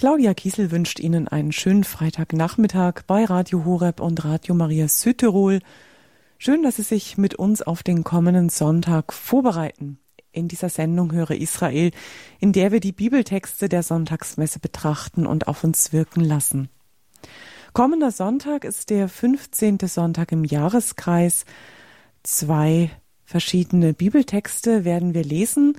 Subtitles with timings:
[0.00, 5.60] Claudia Kiesel wünscht Ihnen einen schönen Freitagnachmittag bei Radio Horeb und Radio Maria Südtirol.
[6.38, 9.98] Schön, dass Sie sich mit uns auf den kommenden Sonntag vorbereiten.
[10.32, 11.90] In dieser Sendung höre Israel,
[12.38, 16.70] in der wir die Bibeltexte der Sonntagsmesse betrachten und auf uns wirken lassen.
[17.74, 19.80] Kommender Sonntag ist der 15.
[19.80, 21.44] Sonntag im Jahreskreis.
[22.22, 22.90] Zwei
[23.26, 25.76] verschiedene Bibeltexte werden wir lesen,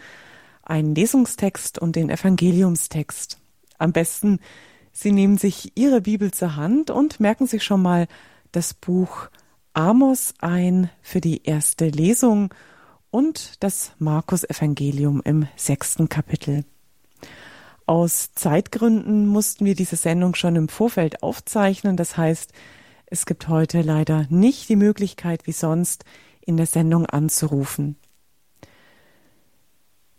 [0.61, 3.40] einen Lesungstext und den Evangeliumstext.
[3.81, 4.39] Am besten,
[4.93, 8.07] Sie nehmen sich Ihre Bibel zur Hand und merken sich schon mal
[8.51, 9.29] das Buch
[9.73, 12.53] Amos ein für die erste Lesung
[13.09, 16.63] und das Markus Evangelium im sechsten Kapitel.
[17.87, 21.97] Aus Zeitgründen mussten wir diese Sendung schon im Vorfeld aufzeichnen.
[21.97, 22.53] Das heißt,
[23.07, 26.05] es gibt heute leider nicht die Möglichkeit, wie sonst
[26.41, 27.95] in der Sendung anzurufen.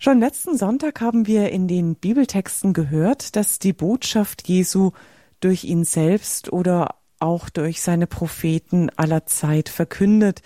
[0.05, 4.91] Schon letzten Sonntag haben wir in den Bibeltexten gehört, dass die Botschaft Jesu
[5.39, 10.43] durch ihn selbst oder auch durch seine Propheten aller Zeit verkündet,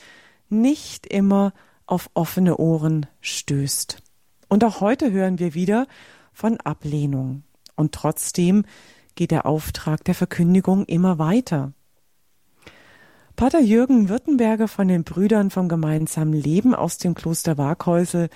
[0.50, 1.54] nicht immer
[1.86, 4.02] auf offene Ohren stößt.
[4.50, 5.86] Und auch heute hören wir wieder
[6.34, 7.42] von Ablehnung.
[7.76, 8.66] Und trotzdem
[9.14, 11.72] geht der Auftrag der Verkündigung immer weiter.
[13.36, 18.28] Pater Jürgen Württemberger von den Brüdern vom gemeinsamen Leben aus dem Kloster Waghäusel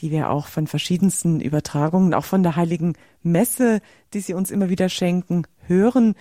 [0.00, 3.80] die wir auch von verschiedensten Übertragungen, auch von der Heiligen Messe,
[4.14, 6.14] die Sie uns immer wieder schenken, hören.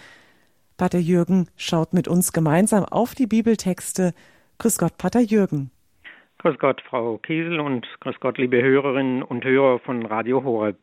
[0.77, 4.13] Pater Jürgen schaut mit uns gemeinsam auf die Bibeltexte.
[4.57, 5.71] Grüß Gott, Pater Jürgen.
[6.39, 10.77] Grüß Gott, Frau Kiesel und grüß Gott, liebe Hörerinnen und Hörer von Radio Horeb.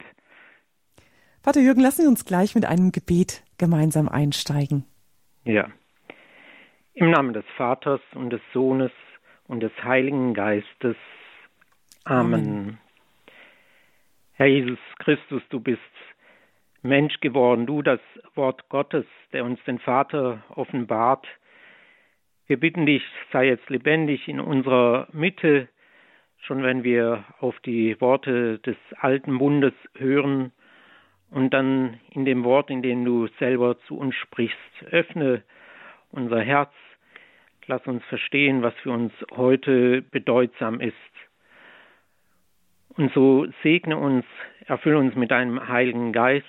[1.43, 4.85] Pater Jürgen, lassen Sie uns gleich mit einem Gebet gemeinsam einsteigen.
[5.45, 5.69] Ja.
[6.95, 8.91] Im Namen des Vaters und des Sohnes
[9.47, 10.97] und des Heiligen Geistes.
[12.05, 12.35] Amen.
[12.35, 12.79] Amen.
[14.39, 15.81] Herr Jesus Christus, du bist
[16.83, 18.01] Mensch geworden, du das
[18.35, 21.27] Wort Gottes, der uns den Vater offenbart.
[22.47, 25.69] Wir bitten dich, sei jetzt lebendig in unserer Mitte,
[26.41, 30.53] schon wenn wir auf die Worte des alten Bundes hören
[31.31, 34.59] und dann in dem Wort, in dem du selber zu uns sprichst.
[34.91, 35.45] Öffne
[36.11, 36.75] unser Herz,
[37.65, 40.95] lass uns verstehen, was für uns heute bedeutsam ist.
[42.97, 44.25] Und so segne uns,
[44.67, 46.47] erfülle uns mit deinem Heiligen Geist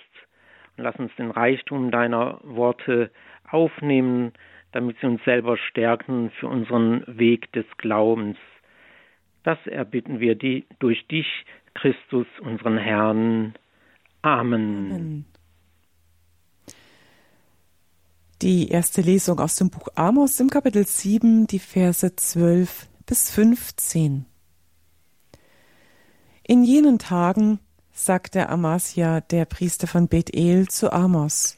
[0.78, 3.12] und lass uns den Reichtum deiner Worte
[3.50, 4.32] aufnehmen,
[4.72, 8.38] damit sie uns selber stärken für unseren Weg des Glaubens.
[9.44, 11.28] Das erbitten wir die, durch dich,
[11.74, 13.54] Christus, unseren Herrn.
[14.22, 14.92] Amen.
[14.92, 15.26] Amen.
[18.42, 24.26] Die erste Lesung aus dem Buch Amos im Kapitel 7, die Verse 12 bis 15.
[26.50, 27.60] In jenen Tagen
[27.92, 31.58] sagte Amasia, der Priester von Bethel, zu Amos,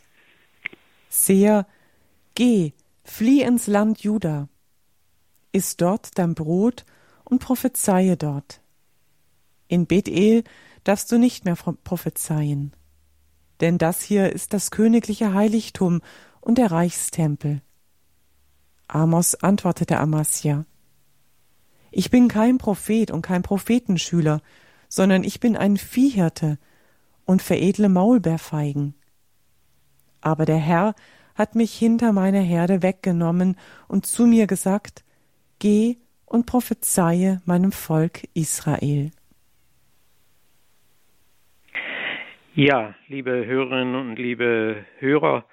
[1.10, 1.68] Seher,
[2.34, 2.74] geh,
[3.04, 4.50] flieh ins Land Juda,
[5.52, 6.86] iss dort dein Brot
[7.24, 8.62] und prophezeie dort.
[9.68, 10.44] In Bethel
[10.86, 12.74] darfst du nicht mehr prophezeien,
[13.62, 16.02] denn das hier ist das königliche Heiligtum
[16.42, 17.62] und der Reichstempel.
[18.88, 20.66] Amos antwortete Amasia,
[21.92, 24.42] Ich bin kein Prophet und kein Prophetenschüler,
[24.90, 26.58] sondern ich bin ein Viehhirte
[27.26, 28.96] und veredle Maulbeerfeigen.
[30.20, 30.96] Aber der Herr
[31.36, 33.56] hat mich hinter meine Herde weggenommen
[33.88, 35.06] und zu mir gesagt,
[35.60, 39.12] Geh und prophezeie meinem Volk Israel.
[42.56, 45.46] Ja, liebe Hörerinnen und liebe Hörer,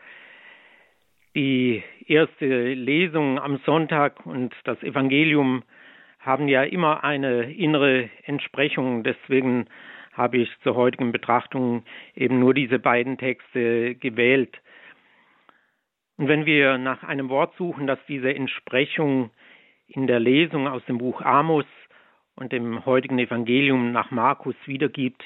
[1.35, 5.63] die erste Lesung am Sonntag und das Evangelium
[6.27, 9.05] haben ja immer eine innere Entsprechung.
[9.05, 9.67] Deswegen
[10.13, 14.61] habe ich zur heutigen Betrachtung eben nur diese beiden Texte gewählt.
[16.17, 19.31] Und wenn wir nach einem Wort suchen, das diese Entsprechung
[19.87, 21.67] in der Lesung aus dem Buch Amos
[22.35, 25.23] und dem heutigen Evangelium nach Markus wiedergibt,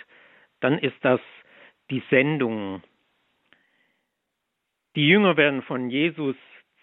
[0.61, 1.21] dann ist das
[1.91, 2.83] die Sendung.
[4.97, 6.37] Die Jünger werden von Jesus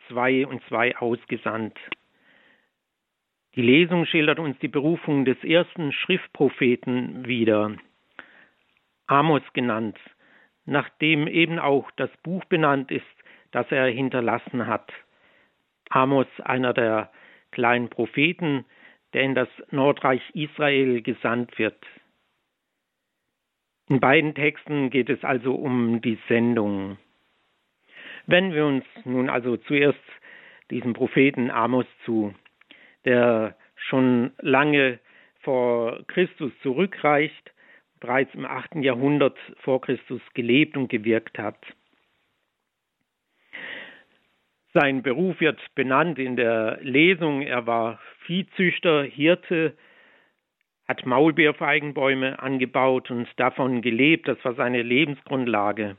[0.08, 1.78] zwei und zwei ausgesandt.
[3.58, 7.76] Die Lesung schildert uns die Berufung des ersten Schriftpropheten wieder,
[9.08, 9.98] Amos genannt,
[10.66, 13.04] nachdem eben auch das Buch benannt ist,
[13.50, 14.94] das er hinterlassen hat.
[15.90, 17.12] Amos, einer der
[17.50, 18.64] kleinen Propheten,
[19.14, 21.84] der in das Nordreich Israel gesandt wird.
[23.90, 27.00] In beiden Texten geht es also um die Sendung.
[28.28, 29.98] Wenn wir uns nun also zuerst
[30.70, 32.36] diesem Propheten Amos zu
[33.08, 35.00] der schon lange
[35.40, 37.52] vor Christus zurückreicht,
[38.02, 38.76] bereits im 8.
[38.76, 41.58] Jahrhundert vor Christus gelebt und gewirkt hat.
[44.74, 47.42] Sein Beruf wird benannt in der Lesung.
[47.42, 49.74] Er war Viehzüchter, Hirte,
[50.88, 54.28] hat Maulbeerfeigenbäume angebaut und davon gelebt.
[54.28, 55.96] Das war seine Lebensgrundlage.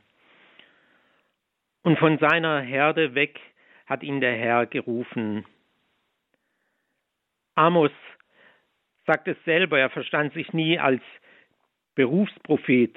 [1.82, 3.40] Und von seiner Herde weg
[3.86, 5.46] hat ihn der Herr gerufen.
[7.58, 7.90] Amos
[9.04, 11.02] sagt es selber, er verstand sich nie als
[11.96, 12.96] Berufsprophet,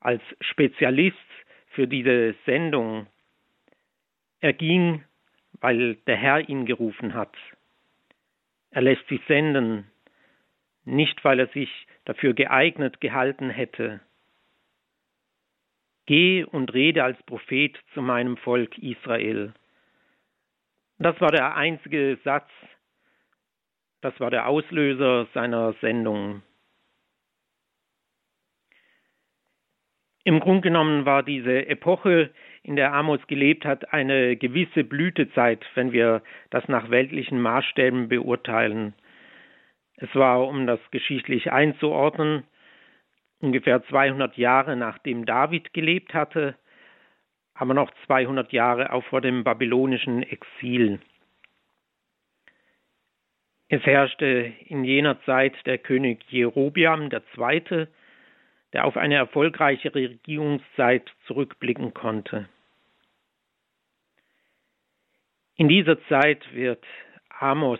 [0.00, 1.18] als Spezialist
[1.72, 3.06] für diese Sendung.
[4.40, 5.04] Er ging,
[5.60, 7.36] weil der Herr ihn gerufen hat.
[8.70, 9.90] Er lässt sich senden,
[10.86, 14.00] nicht weil er sich dafür geeignet gehalten hätte.
[16.06, 19.52] Geh und rede als Prophet zu meinem Volk Israel.
[20.98, 22.48] Das war der einzige Satz,
[24.00, 26.42] das war der Auslöser seiner Sendung.
[30.24, 32.30] Im Grunde genommen war diese Epoche,
[32.62, 38.94] in der Amos gelebt hat, eine gewisse Blütezeit, wenn wir das nach weltlichen Maßstäben beurteilen.
[39.96, 42.44] Es war, um das geschichtlich einzuordnen,
[43.40, 46.54] ungefähr 200 Jahre nachdem David gelebt hatte,
[47.54, 51.00] aber noch 200 Jahre auch vor dem babylonischen Exil.
[53.72, 57.86] Es herrschte in jener Zeit der König Jerobiam II.,
[58.72, 62.48] der auf eine erfolgreiche Regierungszeit zurückblicken konnte.
[65.54, 66.84] In dieser Zeit wird
[67.28, 67.78] Amos,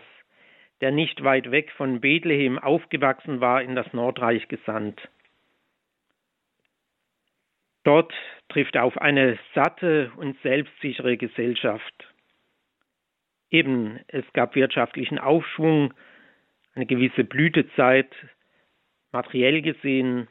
[0.79, 5.09] der nicht weit weg von Bethlehem aufgewachsen war, in das Nordreich gesandt.
[7.83, 8.13] Dort
[8.47, 12.10] trifft er auf eine satte und selbstsichere Gesellschaft.
[13.51, 15.93] Eben, es gab wirtschaftlichen Aufschwung,
[16.73, 18.09] eine gewisse Blütezeit,
[19.11, 20.29] materiell gesehen,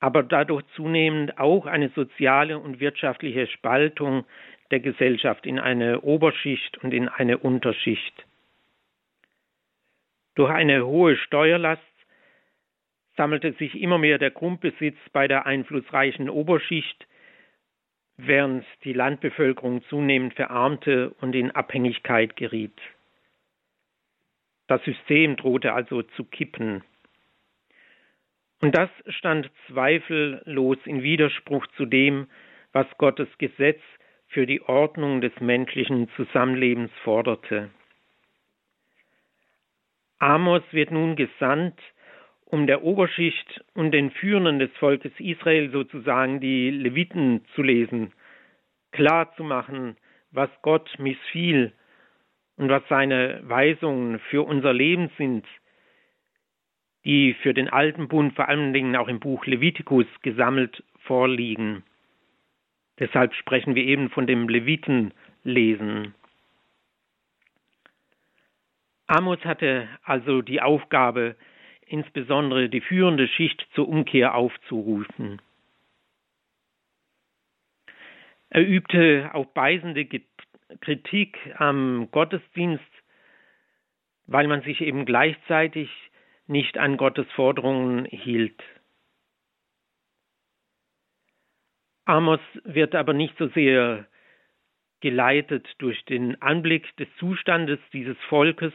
[0.00, 4.24] aber dadurch zunehmend auch eine soziale und wirtschaftliche Spaltung
[4.70, 8.24] der Gesellschaft in eine Oberschicht und in eine Unterschicht.
[10.36, 11.82] Durch eine hohe Steuerlast
[13.16, 17.06] sammelte sich immer mehr der Grundbesitz bei der einflussreichen Oberschicht,
[18.18, 22.78] während die Landbevölkerung zunehmend verarmte und in Abhängigkeit geriet.
[24.66, 26.84] Das System drohte also zu kippen.
[28.60, 32.26] Und das stand zweifellos in Widerspruch zu dem,
[32.72, 33.80] was Gottes Gesetz
[34.26, 37.70] für die Ordnung des menschlichen Zusammenlebens forderte.
[40.18, 41.80] Amos wird nun gesandt,
[42.50, 48.12] um der Oberschicht und den Führenden des Volkes Israel sozusagen die Leviten zu lesen,
[48.90, 49.96] klar zu machen,
[50.30, 51.72] was Gott missfiel
[52.56, 55.46] und was seine Weisungen für unser Leben sind,
[57.04, 61.84] die für den alten Bund vor allen Dingen auch im Buch Levitikus gesammelt vorliegen.
[62.98, 66.14] Deshalb sprechen wir eben von dem Levitenlesen.
[69.06, 71.36] Amos hatte also die Aufgabe,
[71.88, 75.40] insbesondere die führende Schicht zur Umkehr aufzurufen.
[78.50, 80.06] Er übte auch beißende
[80.80, 82.84] Kritik am Gottesdienst,
[84.26, 85.90] weil man sich eben gleichzeitig
[86.46, 88.62] nicht an Gottes Forderungen hielt.
[92.06, 94.06] Amos wird aber nicht so sehr
[95.00, 98.72] geleitet durch den Anblick des Zustandes dieses Volkes,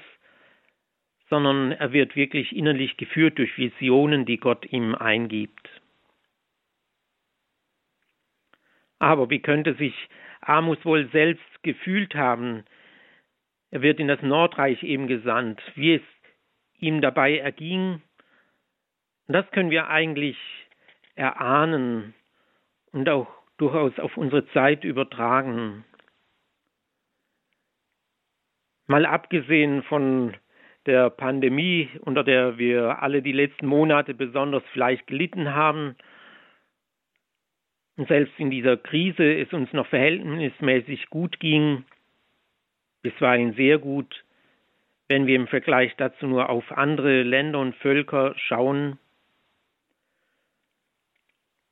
[1.30, 5.70] sondern er wird wirklich innerlich geführt durch Visionen, die Gott ihm eingibt.
[9.00, 9.94] Aber wie könnte sich
[10.42, 12.64] Amos wohl selbst gefühlt haben?
[13.72, 16.02] Er wird in das Nordreich eben gesandt, wie es
[16.78, 18.02] ihm dabei erging.
[19.28, 20.38] Das können wir eigentlich
[21.16, 22.14] erahnen
[22.92, 23.28] und auch
[23.58, 25.86] durchaus auf unsere Zeit übertragen.
[28.86, 30.36] Mal abgesehen von
[30.86, 35.96] der Pandemie, unter der wir alle die letzten Monate besonders vielleicht gelitten haben.
[37.96, 41.86] Und selbst in dieser Krise es uns noch verhältnismäßig gut ging,
[43.02, 44.24] bisweilen sehr gut,
[45.08, 48.98] wenn wir im Vergleich dazu nur auf andere Länder und Völker schauen.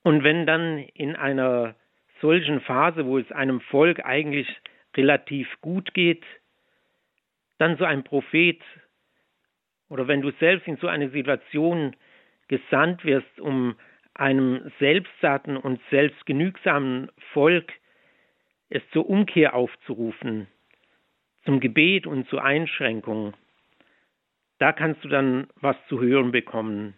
[0.03, 1.75] Und wenn dann in einer
[2.21, 4.47] solchen Phase, wo es einem Volk eigentlich
[4.95, 6.23] relativ gut geht,
[7.57, 8.59] dann so ein Prophet
[9.91, 11.97] oder wenn du selbst in so eine Situation
[12.47, 13.75] gesandt wirst, um
[14.13, 17.73] einem selbstsatten und selbstgenügsamen Volk
[18.69, 20.47] es zur Umkehr aufzurufen,
[21.43, 23.33] zum Gebet und zur Einschränkung,
[24.59, 26.93] da kannst du dann was zu hören bekommen.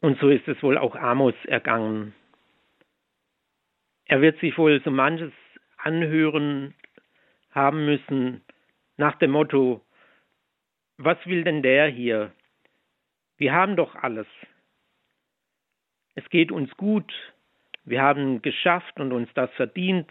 [0.00, 2.14] Und so ist es wohl auch Amos ergangen.
[4.04, 5.32] Er wird sich wohl so manches
[5.76, 6.74] anhören
[7.50, 8.42] haben müssen
[8.96, 9.84] nach dem Motto,
[11.04, 12.32] was will denn der hier?
[13.36, 14.26] Wir haben doch alles.
[16.14, 17.12] Es geht uns gut,
[17.84, 20.10] wir haben geschafft und uns das verdient.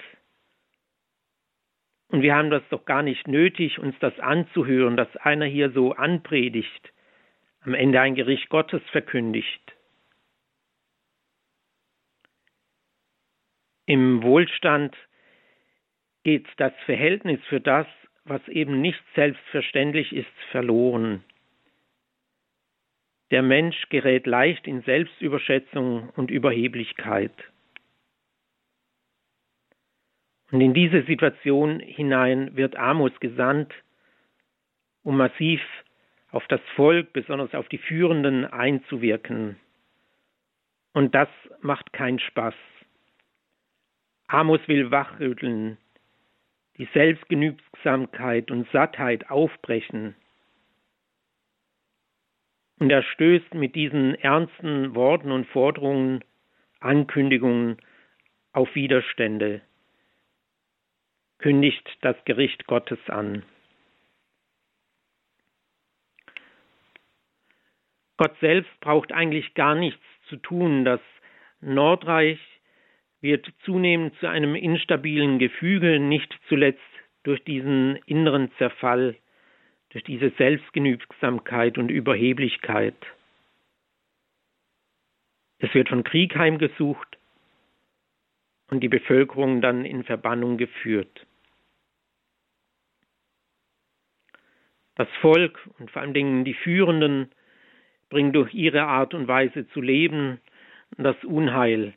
[2.10, 5.94] Und wir haben das doch gar nicht nötig, uns das anzuhören, dass einer hier so
[5.94, 6.92] anpredigt,
[7.62, 9.62] am Ende ein Gericht Gottes verkündigt.
[13.86, 14.96] Im Wohlstand
[16.24, 17.88] geht das Verhältnis für das,
[18.25, 21.24] was eben nicht selbstverständlich ist, verloren.
[23.32, 27.34] Der Mensch gerät leicht in Selbstüberschätzung und Überheblichkeit.
[30.51, 33.74] Und in diese Situation hinein wird Amos gesandt,
[35.04, 35.62] um massiv
[36.32, 39.58] auf das Volk, besonders auf die Führenden einzuwirken.
[40.94, 41.30] Und das
[41.62, 42.54] macht keinen Spaß.
[44.28, 45.78] Amos will wachrütteln,
[46.82, 50.16] die Selbstgenügsamkeit und Sattheit aufbrechen.
[52.80, 56.24] Und er stößt mit diesen ernsten Worten und Forderungen,
[56.80, 57.78] Ankündigungen
[58.52, 59.62] auf Widerstände
[61.38, 63.44] kündigt das Gericht Gottes an.
[68.18, 70.84] Gott selbst braucht eigentlich gar nichts zu tun.
[70.84, 71.02] Das
[71.60, 72.40] Nordreich
[73.22, 76.82] wird zunehmend zu einem instabilen Gefüge, nicht zuletzt
[77.24, 79.16] durch diesen inneren Zerfall,
[79.90, 82.96] durch diese Selbstgenügsamkeit und Überheblichkeit.
[85.60, 87.18] Es wird von Krieg heimgesucht
[88.72, 91.28] und die Bevölkerung dann in Verbannung geführt.
[94.96, 97.32] Das Volk und vor allen Dingen die Führenden
[98.10, 100.42] bringen durch ihre Art und Weise zu leben
[100.98, 101.94] das Unheil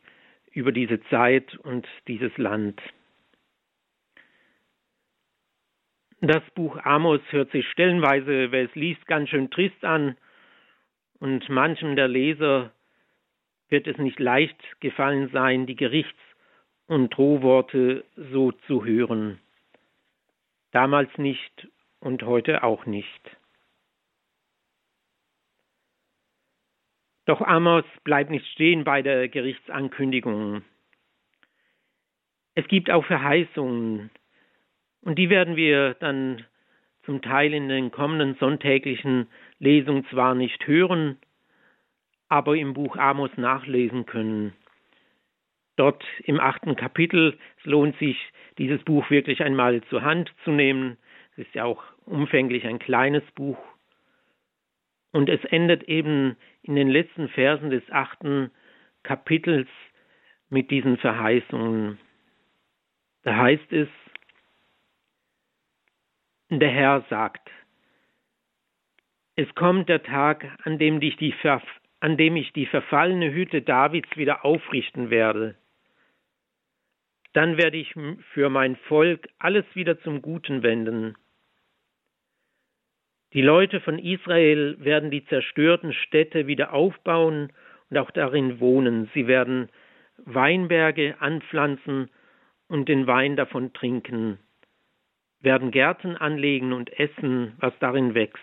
[0.54, 2.80] über diese Zeit und dieses Land.
[6.20, 10.16] Das Buch Amos hört sich stellenweise, wer es liest, ganz schön trist an
[11.18, 12.72] und manchem der Leser
[13.68, 16.12] wird es nicht leicht gefallen sein, die Gerichts-
[16.86, 19.40] und Drohworte so zu hören.
[20.70, 21.68] Damals nicht
[22.00, 23.36] und heute auch nicht.
[27.26, 30.62] Doch Amos bleibt nicht stehen bei der Gerichtsankündigung.
[32.54, 34.10] Es gibt auch Verheißungen,
[35.02, 36.44] und die werden wir dann
[37.04, 39.26] zum Teil in den kommenden sonntäglichen
[39.58, 41.18] Lesungen zwar nicht hören,
[42.28, 44.54] aber im Buch Amos nachlesen können.
[45.76, 48.16] Dort im achten Kapitel, es lohnt sich,
[48.58, 50.96] dieses Buch wirklich einmal zur Hand zu nehmen.
[51.32, 53.58] Es ist ja auch umfänglich ein kleines Buch.
[55.14, 58.50] Und es endet eben in den letzten Versen des achten
[59.04, 59.68] Kapitels
[60.50, 62.00] mit diesen Verheißungen.
[63.22, 63.88] Da heißt es,
[66.50, 67.48] der Herr sagt,
[69.36, 71.32] es kommt der Tag, an dem, dich die
[72.00, 75.54] an dem ich die verfallene Hütte Davids wieder aufrichten werde.
[77.34, 77.94] Dann werde ich
[78.32, 81.14] für mein Volk alles wieder zum Guten wenden
[83.34, 87.52] die Leute von Israel werden die zerstörten Städte wieder aufbauen
[87.90, 89.10] und auch darin wohnen.
[89.12, 89.68] Sie werden
[90.18, 92.10] Weinberge anpflanzen
[92.68, 94.38] und den Wein davon trinken,
[95.40, 98.40] werden Gärten anlegen und essen, was darin wächst.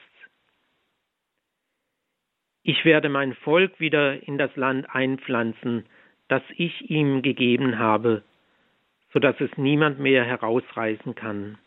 [2.63, 5.85] Ich werde mein Volk wieder in das Land einpflanzen,
[6.27, 8.23] das ich ihm gegeben habe,
[9.13, 11.57] so dass es niemand mehr herausreißen kann.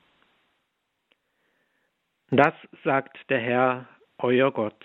[2.36, 3.88] Das sagt der Herr,
[4.18, 4.84] euer Gott.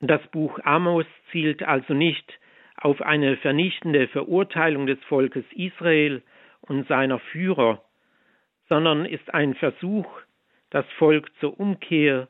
[0.00, 2.36] Das Buch Amos zielt also nicht
[2.78, 6.24] auf eine vernichtende Verurteilung des Volkes Israel
[6.62, 7.84] und seiner Führer,
[8.68, 10.08] sondern ist ein Versuch,
[10.70, 12.26] das Volk zur Umkehr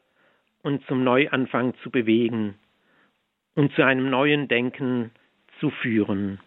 [0.62, 2.58] und zum Neuanfang zu bewegen
[3.54, 5.10] und zu einem neuen Denken
[5.58, 6.38] zu führen.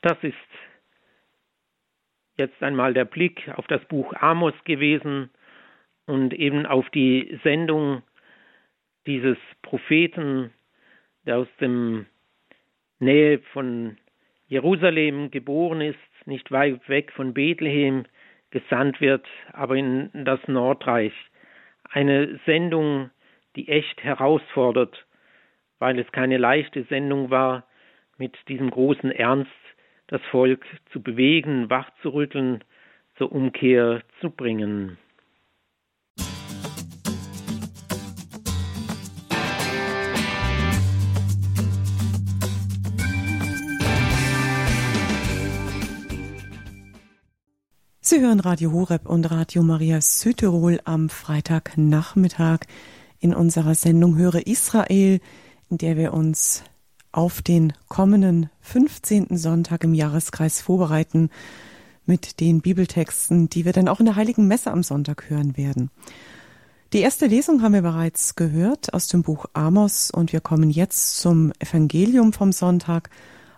[0.00, 0.34] Das ist
[2.38, 5.30] jetzt einmal der Blick auf das Buch Amos gewesen
[6.06, 8.02] und eben auf die Sendung
[9.06, 10.52] dieses Propheten,
[11.26, 12.06] der aus dem
[13.00, 13.98] Nähe von
[14.46, 18.04] Jerusalem geboren ist, nicht weit weg von Bethlehem
[18.50, 21.12] gesandt wird, aber in das Nordreich.
[21.90, 23.10] Eine Sendung,
[23.56, 25.06] die echt herausfordert,
[25.78, 27.64] weil es keine leichte Sendung war,
[28.16, 29.50] mit diesem großen Ernst
[30.08, 32.64] das Volk zu bewegen, wachzurütteln,
[33.16, 34.98] zur Umkehr zu bringen.
[48.00, 52.60] Sie hören Radio Horeb und Radio Maria Südtirol am Freitagnachmittag
[53.20, 55.20] in unserer Sendung Höre Israel,
[55.68, 56.64] in der wir uns
[57.18, 59.36] auf den kommenden 15.
[59.36, 61.30] Sonntag im Jahreskreis vorbereiten
[62.06, 65.90] mit den Bibeltexten, die wir dann auch in der Heiligen Messe am Sonntag hören werden.
[66.92, 71.18] Die erste Lesung haben wir bereits gehört aus dem Buch Amos und wir kommen jetzt
[71.18, 73.10] zum Evangelium vom Sonntag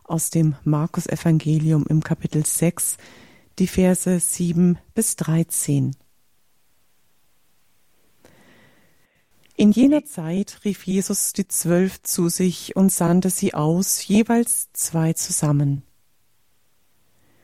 [0.05, 2.97] aus dem Markus Evangelium im Kapitel 6
[3.59, 5.95] die Verse 7 bis 13.
[9.61, 15.13] In jener Zeit rief Jesus die Zwölf zu sich und sandte sie aus, jeweils zwei
[15.13, 15.83] zusammen.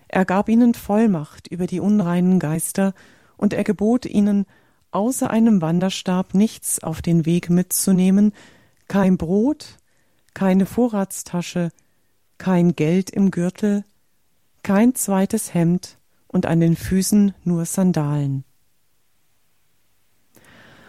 [0.08, 2.94] Er gab ihnen Vollmacht über die unreinen Geister,
[3.37, 4.46] und er gebot ihnen,
[4.92, 8.32] außer einem Wanderstab nichts auf den Weg mitzunehmen,
[8.88, 9.76] kein Brot,
[10.32, 11.70] keine Vorratstasche,
[12.38, 13.85] kein Geld im Gürtel,
[14.62, 18.45] kein zweites Hemd und an den Füßen nur Sandalen.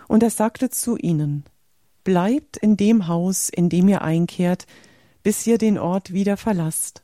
[0.07, 1.43] Und er sagte zu ihnen,
[2.03, 4.65] Bleibt in dem Haus, in dem ihr einkehrt,
[5.23, 7.03] bis ihr den Ort wieder verlasst.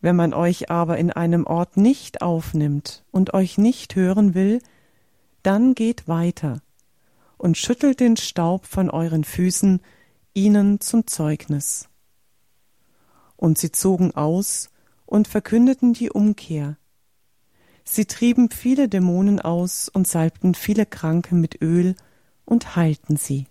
[0.00, 4.60] Wenn man euch aber in einem Ort nicht aufnimmt und euch nicht hören will,
[5.44, 6.60] dann geht weiter
[7.38, 9.80] und schüttelt den Staub von euren Füßen
[10.34, 11.88] ihnen zum Zeugnis.
[13.36, 14.70] Und sie zogen aus
[15.06, 16.78] und verkündeten die Umkehr,
[17.84, 21.94] Sie trieben viele Dämonen aus und salbten viele Kranke mit Öl
[22.44, 23.46] und heilten sie.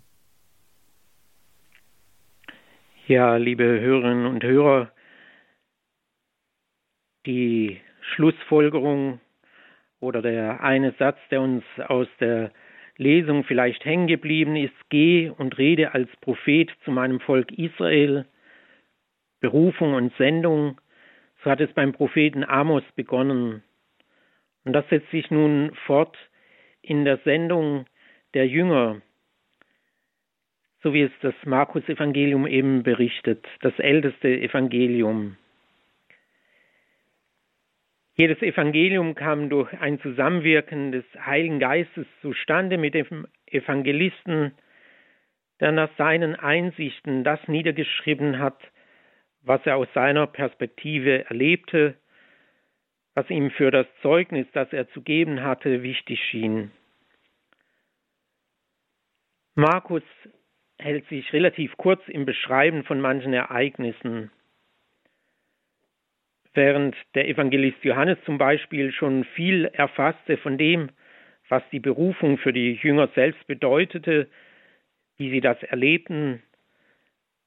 [3.07, 4.91] Ja, liebe Hörerinnen und Hörer,
[7.25, 7.81] die
[8.13, 9.19] Schlussfolgerung
[9.99, 12.51] oder der eine Satz, der uns aus der
[12.97, 18.25] Lesung vielleicht hängen geblieben ist, geh und rede als Prophet zu meinem Volk Israel,
[19.39, 20.79] Berufung und Sendung,
[21.43, 23.63] so hat es beim Propheten Amos begonnen.
[24.63, 26.17] Und das setzt sich nun fort
[26.81, 27.85] in der Sendung
[28.33, 29.01] der Jünger,
[30.83, 35.37] so wie es das Markus-Evangelium eben berichtet, das älteste Evangelium.
[38.15, 44.53] Jedes Evangelium kam durch ein Zusammenwirken des Heiligen Geistes zustande mit dem Evangelisten,
[45.59, 48.59] der nach seinen Einsichten das niedergeschrieben hat,
[49.43, 51.95] was er aus seiner Perspektive erlebte
[53.13, 56.71] was ihm für das Zeugnis, das er zu geben hatte, wichtig schien.
[59.55, 60.03] Markus
[60.79, 64.31] hält sich relativ kurz im Beschreiben von manchen Ereignissen.
[66.53, 70.89] Während der Evangelist Johannes zum Beispiel schon viel erfasste von dem,
[71.49, 74.29] was die Berufung für die Jünger selbst bedeutete,
[75.17, 76.41] wie sie das erlebten,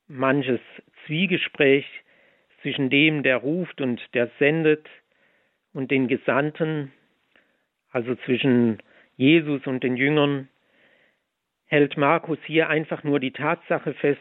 [0.07, 0.61] manches
[1.07, 1.87] Zwiegespräch
[2.63, 4.87] zwischen dem, der ruft und der sendet,
[5.75, 6.93] und den Gesandten,
[7.91, 8.79] also zwischen
[9.17, 10.49] Jesus und den Jüngern,
[11.67, 14.21] hält Markus hier einfach nur die Tatsache fest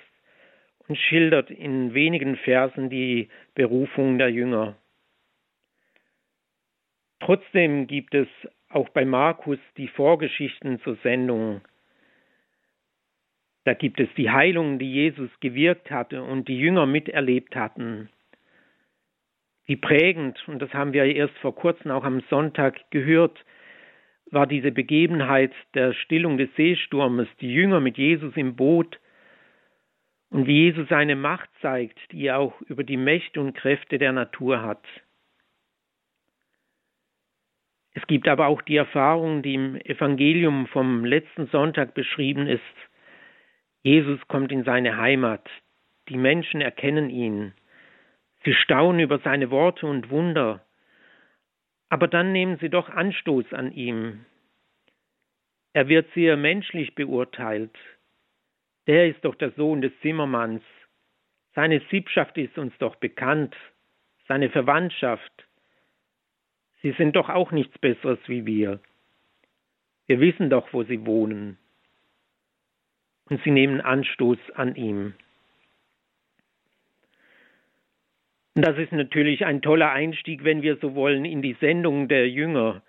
[0.87, 4.75] und schildert in wenigen Versen die Berufung der Jünger.
[7.19, 8.27] Trotzdem gibt es
[8.69, 11.61] auch bei Markus die Vorgeschichten zur Sendung.
[13.63, 18.09] Da gibt es die Heilungen, die Jesus gewirkt hatte und die Jünger miterlebt hatten.
[19.65, 23.43] Wie prägend, und das haben wir erst vor kurzem auch am Sonntag gehört,
[24.31, 28.99] war diese Begebenheit der Stillung des Seesturmes, die Jünger mit Jesus im Boot
[30.29, 34.11] und wie Jesus seine Macht zeigt, die er auch über die Mächte und Kräfte der
[34.11, 34.83] Natur hat.
[37.93, 42.61] Es gibt aber auch die Erfahrung, die im Evangelium vom letzten Sonntag beschrieben ist.
[43.83, 45.47] Jesus kommt in seine Heimat,
[46.09, 47.53] die Menschen erkennen ihn,
[48.45, 50.65] Sie staunen über seine Worte und Wunder,
[51.89, 54.25] aber dann nehmen sie doch Anstoß an ihm.
[55.73, 57.75] Er wird sehr menschlich beurteilt.
[58.87, 60.61] Der ist doch der Sohn des Zimmermanns.
[61.55, 63.55] Seine Siebschaft ist uns doch bekannt,
[64.27, 65.31] seine Verwandtschaft.
[66.81, 68.79] Sie sind doch auch nichts Besseres wie wir.
[70.07, 71.57] Wir wissen doch, wo sie wohnen.
[73.29, 75.05] Und sie nehmen Anstoß an ihm.
[75.05, 75.13] Und
[78.55, 82.81] das ist natürlich ein toller Einstieg, wenn wir so wollen, in die Sendung der Jünger.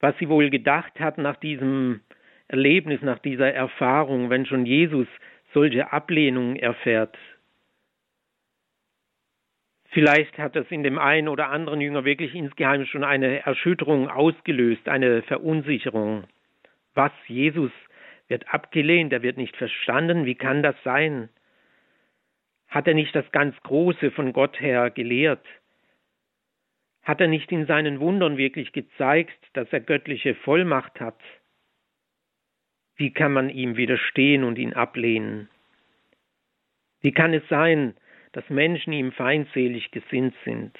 [0.00, 2.00] Was sie wohl gedacht hat nach diesem
[2.46, 5.08] Erlebnis, nach dieser Erfahrung, wenn schon Jesus
[5.52, 7.16] solche Ablehnung erfährt.
[9.90, 14.88] Vielleicht hat das in dem einen oder anderen Jünger wirklich insgeheim schon eine Erschütterung ausgelöst,
[14.88, 16.24] eine Verunsicherung.
[16.94, 17.12] Was?
[17.26, 17.72] Jesus
[18.28, 21.30] wird abgelehnt, er wird nicht verstanden, wie kann das sein?
[22.68, 25.44] Hat er nicht das ganz Große von Gott her gelehrt?
[27.02, 31.18] Hat er nicht in seinen Wundern wirklich gezeigt, dass er göttliche Vollmacht hat?
[32.96, 35.48] Wie kann man ihm widerstehen und ihn ablehnen?
[37.00, 37.96] Wie kann es sein,
[38.32, 40.76] dass Menschen ihm feindselig gesinnt sind?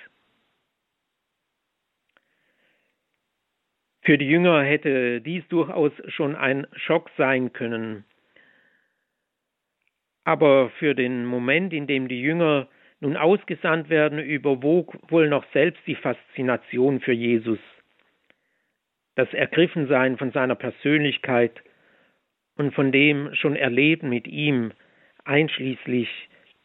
[4.02, 8.04] Für die Jünger hätte dies durchaus schon ein Schock sein können.
[10.28, 12.68] Aber für den Moment, in dem die Jünger
[13.00, 17.58] nun ausgesandt werden, überwog wohl noch selbst die Faszination für Jesus,
[19.14, 21.62] das Ergriffensein von seiner Persönlichkeit
[22.58, 24.72] und von dem schon Erleben mit ihm,
[25.24, 26.10] einschließlich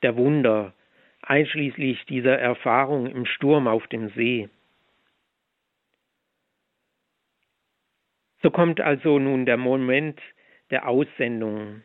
[0.02, 0.74] der Wunder,
[1.22, 4.50] einschließlich dieser Erfahrung im Sturm auf dem See.
[8.42, 10.20] So kommt also nun der Moment
[10.70, 11.82] der Aussendung.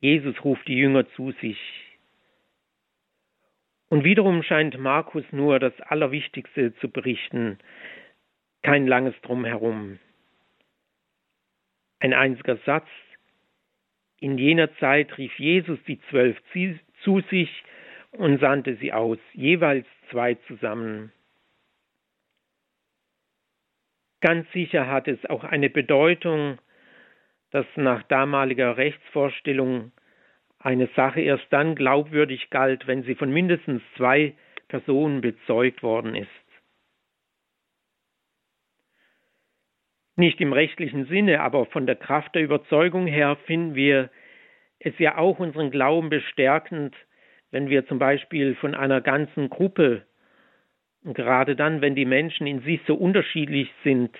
[0.00, 1.58] Jesus ruft die Jünger zu sich.
[3.88, 7.58] Und wiederum scheint Markus nur das Allerwichtigste zu berichten,
[8.62, 9.98] kein langes Drumherum.
[12.00, 12.88] Ein einziger Satz.
[14.20, 16.36] In jener Zeit rief Jesus die Zwölf
[17.02, 17.62] zu sich
[18.12, 21.12] und sandte sie aus, jeweils zwei zusammen.
[24.20, 26.58] Ganz sicher hat es auch eine Bedeutung,
[27.54, 29.92] dass nach damaliger Rechtsvorstellung
[30.58, 34.34] eine Sache erst dann glaubwürdig galt, wenn sie von mindestens zwei
[34.66, 36.28] Personen bezeugt worden ist.
[40.16, 44.10] Nicht im rechtlichen Sinne, aber von der Kraft der Überzeugung her finden wir
[44.80, 46.96] es ja auch unseren Glauben bestärkend,
[47.52, 50.04] wenn wir zum Beispiel von einer ganzen Gruppe,
[51.04, 54.10] gerade dann, wenn die Menschen in sich so unterschiedlich sind,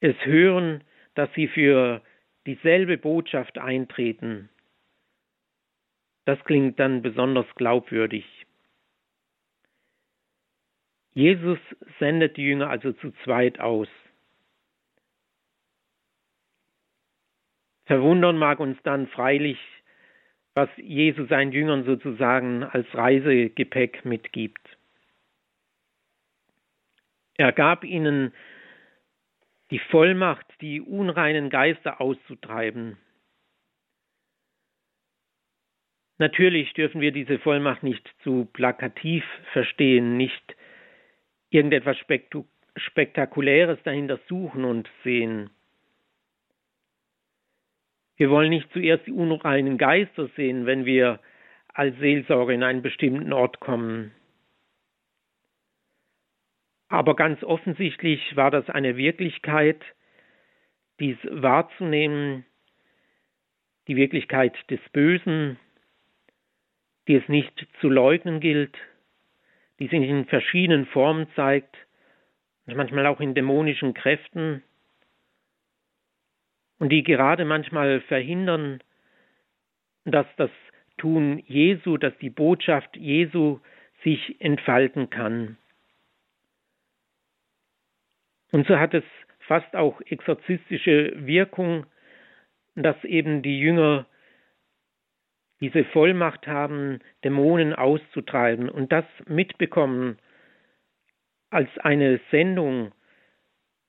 [0.00, 0.82] es hören,
[1.14, 2.00] dass sie für
[2.46, 4.48] dieselbe Botschaft eintreten.
[6.24, 8.24] Das klingt dann besonders glaubwürdig.
[11.14, 11.58] Jesus
[11.98, 13.88] sendet die Jünger also zu zweit aus.
[17.86, 19.58] Verwundern mag uns dann freilich,
[20.54, 24.76] was Jesus seinen Jüngern sozusagen als Reisegepäck mitgibt.
[27.36, 28.32] Er gab ihnen
[29.70, 32.98] die Vollmacht, die unreinen Geister auszutreiben.
[36.18, 40.56] Natürlich dürfen wir diese Vollmacht nicht zu plakativ verstehen, nicht
[41.50, 41.96] irgendetwas
[42.76, 45.50] Spektakuläres dahinter suchen und sehen.
[48.16, 51.20] Wir wollen nicht zuerst die unreinen Geister sehen, wenn wir
[51.68, 54.12] als Seelsorger in einen bestimmten Ort kommen.
[56.88, 59.82] Aber ganz offensichtlich war das eine Wirklichkeit,
[61.00, 62.44] dies wahrzunehmen,
[63.88, 65.58] die Wirklichkeit des Bösen,
[67.08, 68.76] die es nicht zu leugnen gilt,
[69.78, 71.76] die sich in verschiedenen Formen zeigt,
[72.66, 74.62] manchmal auch in dämonischen Kräften,
[76.78, 78.82] und die gerade manchmal verhindern,
[80.04, 80.50] dass das
[80.98, 83.60] Tun Jesu, dass die Botschaft Jesu
[84.02, 85.56] sich entfalten kann.
[88.56, 89.04] Und so hat es
[89.40, 91.84] fast auch exorzistische Wirkung,
[92.74, 94.06] dass eben die Jünger
[95.60, 100.16] diese Vollmacht haben, Dämonen auszutreiben und das mitbekommen
[101.50, 102.92] als eine Sendung,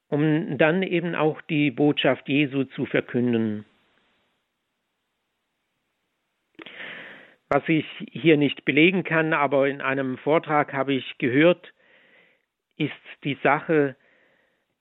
[0.09, 3.63] um dann eben auch die Botschaft Jesu zu verkünden.
[7.47, 11.71] Was ich hier nicht belegen kann, aber in einem Vortrag habe ich gehört,
[12.75, 12.91] ist
[13.23, 13.95] die Sache,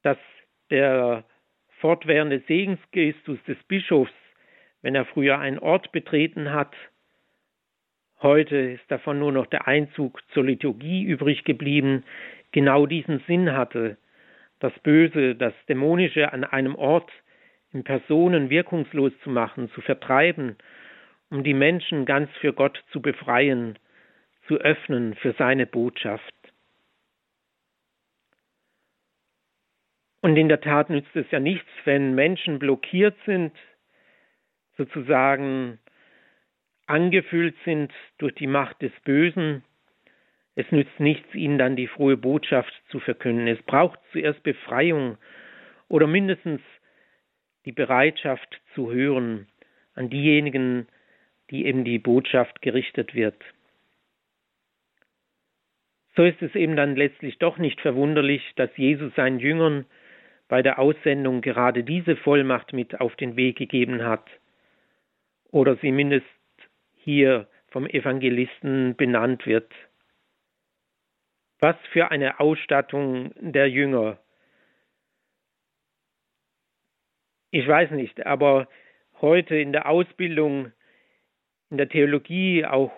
[0.07, 0.19] dass
[0.71, 1.25] der
[1.81, 4.13] fortwährende Segensgestus des Bischofs,
[4.81, 6.73] wenn er früher einen Ort betreten hat,
[8.23, 12.05] heute ist davon nur noch der Einzug zur Liturgie übrig geblieben,
[12.53, 13.97] genau diesen Sinn hatte,
[14.61, 17.11] das Böse, das Dämonische an einem Ort
[17.73, 20.57] in Personen wirkungslos zu machen, zu vertreiben,
[21.31, 23.77] um die Menschen ganz für Gott zu befreien,
[24.47, 26.33] zu öffnen für seine Botschaft.
[30.27, 33.53] Und in der Tat nützt es ja nichts, wenn Menschen blockiert sind,
[34.77, 35.79] sozusagen
[36.87, 39.63] angefüllt sind durch die Macht des Bösen.
[40.57, 43.47] Es nützt nichts, ihnen dann die frohe Botschaft zu verkünden.
[43.47, 45.17] Es braucht zuerst Befreiung
[45.87, 46.61] oder mindestens
[47.65, 49.47] die Bereitschaft zu hören
[49.95, 50.89] an diejenigen,
[51.51, 53.41] die eben die Botschaft gerichtet wird.
[56.17, 59.87] So ist es eben dann letztlich doch nicht verwunderlich, dass Jesus seinen Jüngern
[60.49, 64.29] bei der Aussendung gerade diese Vollmacht mit auf den Weg gegeben hat
[65.51, 66.31] oder sie mindestens
[66.95, 69.73] hier vom Evangelisten benannt wird.
[71.61, 74.19] Was für eine Ausstattung der Jünger.
[77.51, 78.69] Ich weiß nicht, aber
[79.21, 80.73] heute in der Ausbildung,
[81.71, 82.93] in der Theologie, auch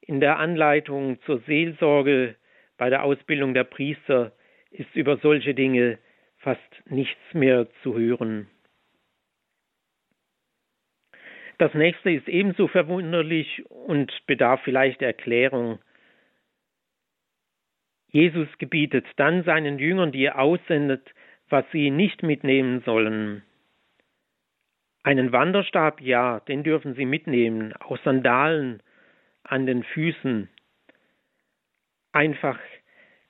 [0.00, 2.36] in der Anleitung zur Seelsorge,
[2.76, 4.32] bei der Ausbildung der Priester
[4.70, 5.98] ist über solche Dinge
[6.40, 8.48] fast nichts mehr zu hören.
[11.58, 15.78] Das nächste ist ebenso verwunderlich und bedarf vielleicht Erklärung.
[18.08, 21.14] Jesus gebietet dann seinen Jüngern, die er aussendet,
[21.50, 23.42] was sie nicht mitnehmen sollen.
[25.02, 28.82] Einen Wanderstab, ja, den dürfen sie mitnehmen, auch Sandalen
[29.44, 30.48] an den Füßen.
[32.12, 32.58] Einfach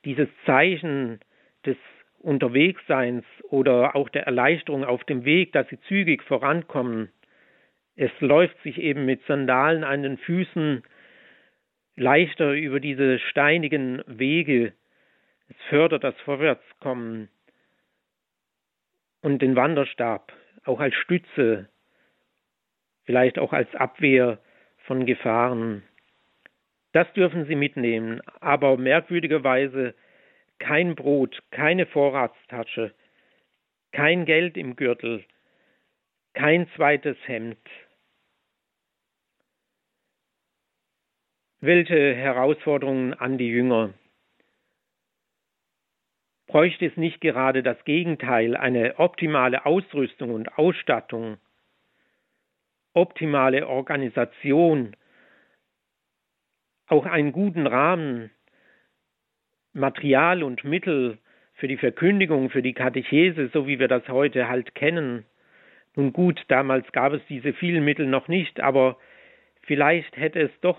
[0.05, 1.21] dieses Zeichen
[1.67, 1.77] des
[2.21, 7.11] Unterwegsseins oder auch der Erleichterung auf dem Weg, dass sie zügig vorankommen.
[7.97, 10.83] Es läuft sich eben mit Sandalen an den Füßen
[11.97, 14.73] leichter über diese steinigen Wege.
[15.49, 17.29] Es fördert das Vorwärtskommen
[19.23, 20.33] und den Wanderstab
[20.65, 21.69] auch als Stütze,
[23.05, 24.39] vielleicht auch als Abwehr
[24.87, 25.83] von Gefahren.
[26.93, 29.95] Das dürfen Sie mitnehmen, aber merkwürdigerweise
[30.61, 32.95] kein Brot, keine Vorratstasche,
[33.91, 35.25] kein Geld im Gürtel,
[36.35, 37.59] kein zweites Hemd.
[41.61, 43.93] Welche Herausforderungen an die Jünger.
[46.47, 51.39] Bräuchte es nicht gerade das Gegenteil, eine optimale Ausrüstung und Ausstattung,
[52.93, 54.97] optimale Organisation,
[56.87, 58.31] auch einen guten Rahmen,
[59.73, 61.19] Material und Mittel
[61.55, 65.25] für die Verkündigung, für die Katechese, so wie wir das heute halt kennen.
[65.97, 68.97] Nun gut, damals gab es diese vielen Mittel noch nicht, aber
[69.63, 70.79] vielleicht hätte es doch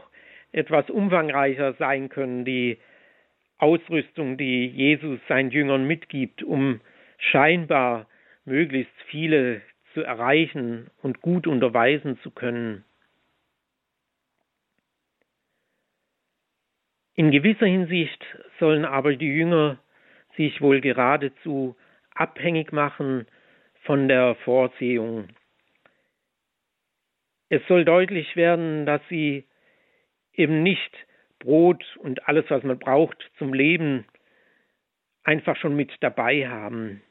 [0.52, 2.78] etwas umfangreicher sein können, die
[3.58, 6.82] Ausrüstung, die Jesus seinen Jüngern mitgibt, um
[7.18, 8.08] scheinbar
[8.46, 9.62] möglichst viele
[9.94, 12.84] zu erreichen und gut unterweisen zu können.
[17.22, 18.26] In gewisser Hinsicht
[18.60, 19.78] sollen aber die Jünger
[20.38, 21.76] sich wohl geradezu
[22.16, 23.28] abhängig machen
[23.84, 25.28] von der Vorsehung.
[27.50, 29.46] Es soll deutlich werden, dass sie
[30.34, 30.92] eben nicht
[31.38, 34.04] Brot und alles, was man braucht zum Leben,
[35.24, 37.04] einfach schon mit dabei haben.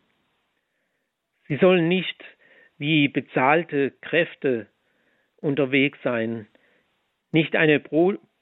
[1.47, 2.21] Sie sollen nicht
[2.79, 4.67] wie bezahlte Kräfte
[5.37, 6.49] unterwegs sein,
[7.31, 7.79] nicht eine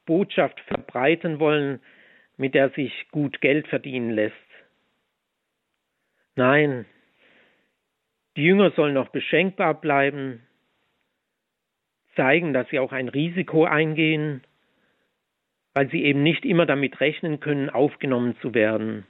[0.09, 1.81] Botschaft verbreiten wollen,
[2.39, 4.35] mit der sich gut Geld verdienen lässt.
[6.35, 6.87] Nein,
[8.37, 10.47] die Jünger sollen noch beschenkbar bleiben,
[12.17, 14.43] zeigen, dass sie auch ein Risiko eingehen,
[15.75, 19.05] weil sie eben nicht immer damit rechnen können, aufgenommen zu werden.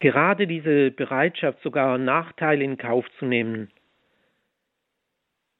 [0.00, 3.70] Gerade diese Bereitschaft, sogar Nachteile in Kauf zu nehmen,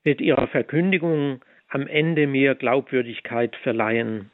[0.03, 4.31] wird ihrer Verkündigung am Ende mehr Glaubwürdigkeit verleihen.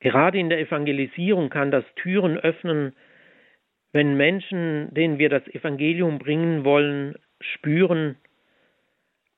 [0.00, 2.94] Gerade in der Evangelisierung kann das Türen öffnen,
[3.92, 8.16] wenn Menschen, denen wir das Evangelium bringen wollen, spüren,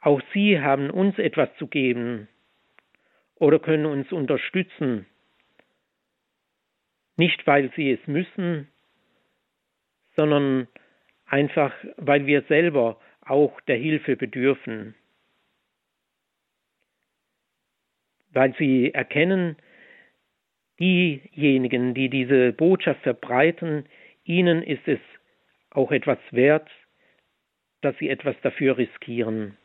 [0.01, 2.29] auch sie haben uns etwas zu geben
[3.35, 5.07] oder können uns unterstützen,
[7.17, 8.69] nicht weil sie es müssen,
[10.17, 10.69] sondern
[11.27, 14.95] einfach weil wir selber auch der Hilfe bedürfen,
[18.33, 19.57] weil sie erkennen,
[20.79, 23.87] diejenigen, die diese Botschaft verbreiten,
[24.25, 25.01] ihnen ist es
[25.71, 26.71] auch etwas wert,
[27.81, 29.57] dass sie etwas dafür riskieren.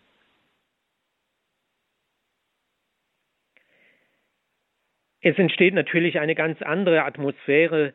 [5.22, 7.94] Es entsteht natürlich eine ganz andere Atmosphäre,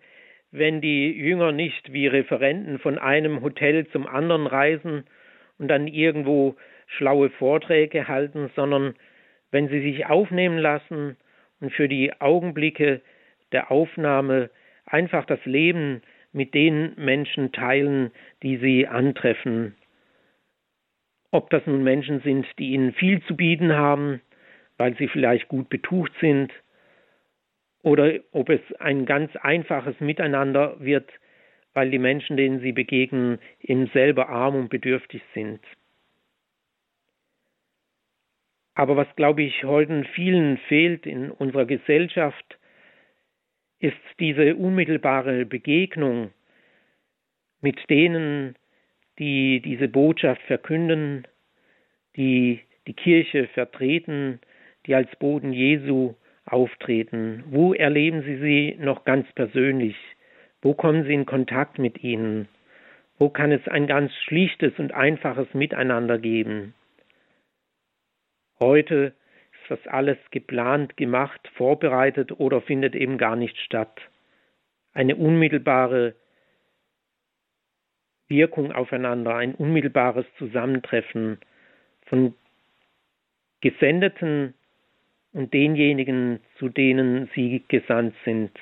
[0.51, 5.05] wenn die Jünger nicht wie Referenten von einem Hotel zum anderen reisen
[5.59, 8.95] und dann irgendwo schlaue Vorträge halten, sondern
[9.51, 11.17] wenn sie sich aufnehmen lassen
[11.61, 13.01] und für die Augenblicke
[13.53, 14.51] der Aufnahme
[14.87, 18.11] einfach das Leben mit den Menschen teilen,
[18.43, 19.75] die sie antreffen.
[21.31, 24.21] Ob das nun Menschen sind, die ihnen viel zu bieten haben,
[24.77, 26.53] weil sie vielleicht gut betucht sind,
[27.83, 31.09] oder ob es ein ganz einfaches Miteinander wird,
[31.75, 35.61] weil die Menschen, denen sie begegnen, eben selber arm und bedürftig sind.
[38.75, 42.59] Aber was, glaube ich, heute vielen fehlt in unserer Gesellschaft,
[43.81, 46.31] ist diese unmittelbare Begegnung
[47.61, 48.55] mit denen,
[49.19, 51.27] die diese Botschaft verkünden,
[52.17, 54.41] die die Kirche vertreten,
[54.87, 57.45] die als Boden Jesu auftreten?
[57.51, 59.97] Wo erleben Sie sie noch ganz persönlich?
[60.61, 62.49] Wo kommen Sie in Kontakt mit ihnen?
[63.19, 66.75] Wo kann es ein ganz schlichtes und einfaches Miteinander geben?
[68.61, 69.13] Heute
[69.53, 74.01] ist das alles geplant, gemacht, vorbereitet oder findet eben gar nicht statt.
[74.93, 76.15] Eine unmittelbare
[78.29, 81.39] Wirkung aufeinander, ein unmittelbares Zusammentreffen
[82.07, 82.35] von
[83.61, 84.55] Gesendeten
[85.33, 88.53] und denjenigen, zu denen sie gesandt sind.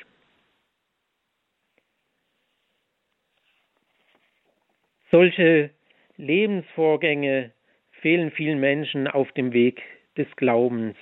[5.10, 5.70] Solche
[6.16, 7.52] Lebensvorgänge
[8.00, 9.82] fehlen vielen Menschen auf dem Weg
[10.16, 10.96] des Glaubens.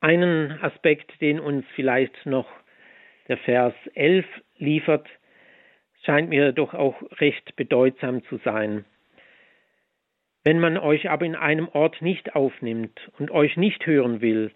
[0.00, 2.48] Einen Aspekt, den uns vielleicht noch
[3.28, 5.08] der Vers 11 liefert,
[6.04, 8.84] scheint mir doch auch recht bedeutsam zu sein.
[10.44, 14.52] Wenn man euch aber in einem Ort nicht aufnimmt und euch nicht hören will,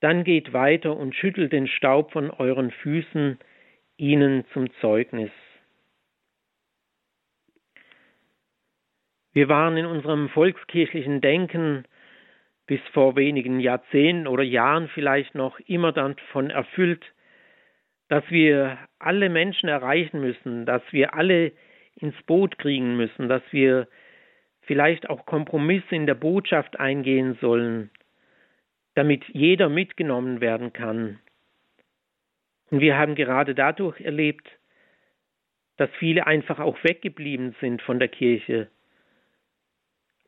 [0.00, 3.38] dann geht weiter und schüttelt den Staub von euren Füßen
[4.00, 5.30] ihnen zum Zeugnis.
[9.32, 11.84] Wir waren in unserem volkskirchlichen Denken
[12.66, 17.04] bis vor wenigen Jahrzehnten oder Jahren vielleicht noch immer davon erfüllt,
[18.08, 21.52] dass wir alle Menschen erreichen müssen, dass wir alle
[21.94, 23.86] ins Boot kriegen müssen, dass wir
[24.62, 27.90] vielleicht auch Kompromisse in der Botschaft eingehen sollen,
[28.94, 31.20] damit jeder mitgenommen werden kann.
[32.70, 34.48] Und wir haben gerade dadurch erlebt,
[35.76, 38.68] dass viele einfach auch weggeblieben sind von der Kirche,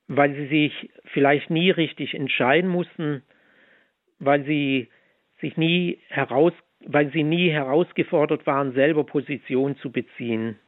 [0.09, 3.23] weil sie sich vielleicht nie richtig entscheiden mussten,
[4.19, 4.89] weil sie
[5.41, 6.53] sich nie heraus
[6.87, 10.59] weil sie nie herausgefordert waren, selber Position zu beziehen.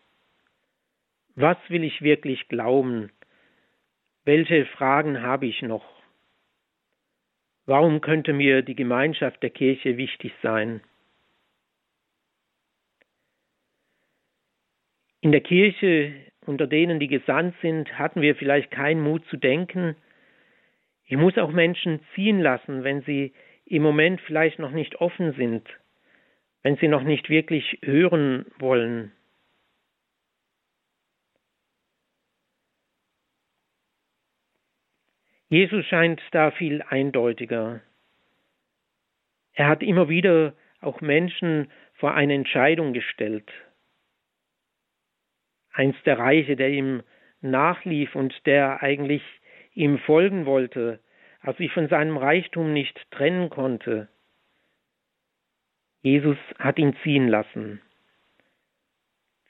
[1.35, 3.11] Was will ich wirklich glauben?
[4.25, 5.85] Welche Fragen habe ich noch?
[7.67, 10.81] Warum könnte mir die Gemeinschaft der Kirche wichtig sein?
[15.25, 16.13] In der Kirche,
[16.45, 19.97] unter denen, die gesandt sind, hatten wir vielleicht keinen Mut zu denken,
[21.07, 23.33] ich muss auch Menschen ziehen lassen, wenn sie
[23.65, 25.67] im Moment vielleicht noch nicht offen sind
[26.65, 29.13] wenn sie noch nicht wirklich hören wollen.
[35.51, 37.81] Jesus scheint da viel eindeutiger.
[39.53, 43.53] Er hat immer wieder auch Menschen vor eine Entscheidung gestellt.
[45.75, 47.03] Einst der Reiche, der ihm
[47.43, 49.23] nachlief und der eigentlich
[49.75, 51.01] ihm folgen wollte,
[51.43, 54.09] aber sich von seinem Reichtum nicht trennen konnte.
[56.01, 57.81] Jesus hat ihn ziehen lassen.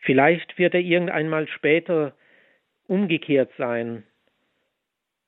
[0.01, 2.15] Vielleicht wird er irgendeinmal später
[2.87, 4.05] umgekehrt sein,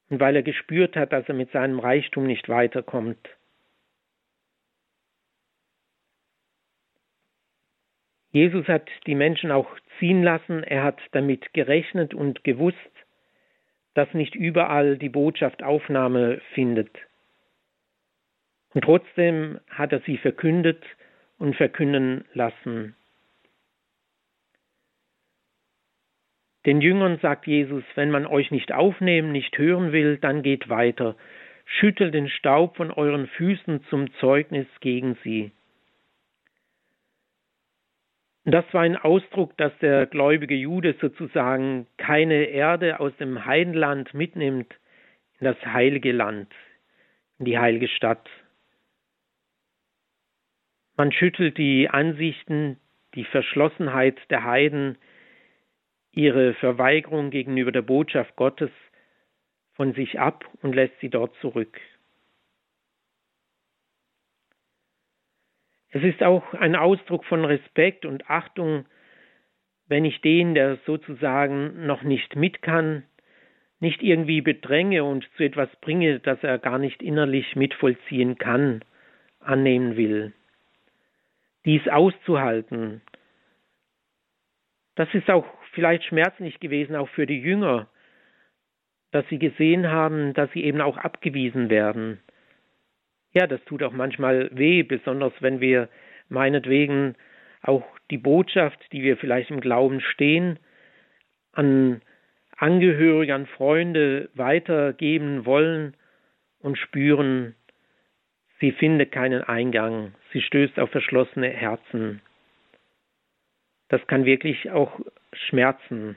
[0.09, 3.36] weil er gespürt hat, dass er mit seinem Reichtum nicht weiterkommt.
[8.37, 9.67] Jesus hat die Menschen auch
[9.99, 12.77] ziehen lassen, er hat damit gerechnet und gewusst,
[13.95, 16.91] dass nicht überall die Botschaft Aufnahme findet.
[18.75, 20.85] Und trotzdem hat er sie verkündet
[21.39, 22.95] und verkünden lassen.
[26.67, 31.17] Den Jüngern sagt Jesus, wenn man euch nicht aufnehmen, nicht hören will, dann geht weiter,
[31.65, 35.53] schüttelt den Staub von euren Füßen zum Zeugnis gegen sie.
[38.49, 44.73] Das war ein Ausdruck, dass der gläubige Jude sozusagen keine Erde aus dem Heidenland mitnimmt
[45.41, 46.55] in das heilige Land,
[47.41, 48.31] in die heilige Stadt.
[50.97, 52.79] Man schüttelt die Ansichten,
[53.17, 54.97] die Verschlossenheit der Heiden,
[56.13, 58.71] ihre Verweigerung gegenüber der Botschaft Gottes
[59.75, 61.81] von sich ab und lässt sie dort zurück.
[65.97, 68.87] Es ist auch ein Ausdruck von Respekt und Achtung,
[69.89, 73.05] wenn ich den, der sozusagen noch nicht mit kann,
[73.81, 78.83] nicht irgendwie bedränge und zu etwas bringe, das er gar nicht innerlich mitvollziehen kann,
[79.41, 80.33] annehmen will
[81.67, 83.03] dies auszuhalten.
[84.95, 87.89] Das ist auch vielleicht schmerzlich gewesen, auch für die Jünger,
[89.11, 92.21] dass sie gesehen haben, dass sie eben auch abgewiesen werden.
[93.37, 95.91] Ja, das tut auch manchmal weh, besonders wenn wir
[96.31, 97.17] meinetwegen
[97.61, 100.59] auch die Botschaft, die wir vielleicht im Glauben stehen,
[101.53, 102.01] an
[102.57, 105.99] Angehörige, an Freunde weitergeben wollen
[106.61, 107.55] und spüren,
[108.59, 110.15] Sie findet keinen Eingang.
[110.33, 112.23] Sie stößt auf verschlossene Herzen.
[113.89, 114.99] Das kann wirklich auch
[115.35, 116.17] schmerzen.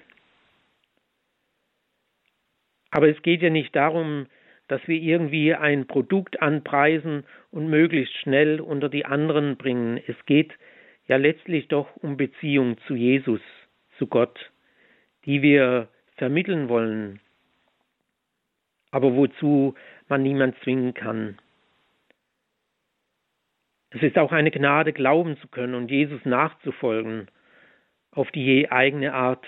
[2.92, 4.28] Aber es geht ja nicht darum,
[4.70, 10.00] dass wir irgendwie ein Produkt anpreisen und möglichst schnell unter die anderen bringen.
[10.08, 10.54] Es geht
[11.08, 13.42] ja letztlich doch um Beziehung zu Jesus,
[13.98, 14.52] zu Gott,
[15.26, 17.20] die wir vermitteln wollen,
[18.92, 19.74] aber wozu
[20.08, 21.40] man niemand zwingen kann.
[23.90, 27.28] Es ist auch eine Gnade, glauben zu können und Jesus nachzufolgen,
[28.12, 29.46] auf die je eigene Art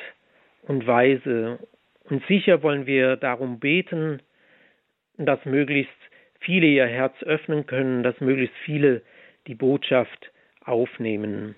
[0.63, 1.59] und Weise.
[2.05, 4.19] Und sicher wollen wir darum beten,
[5.25, 5.91] dass möglichst
[6.39, 9.01] viele ihr Herz öffnen können, dass möglichst viele
[9.47, 10.31] die Botschaft
[10.63, 11.55] aufnehmen.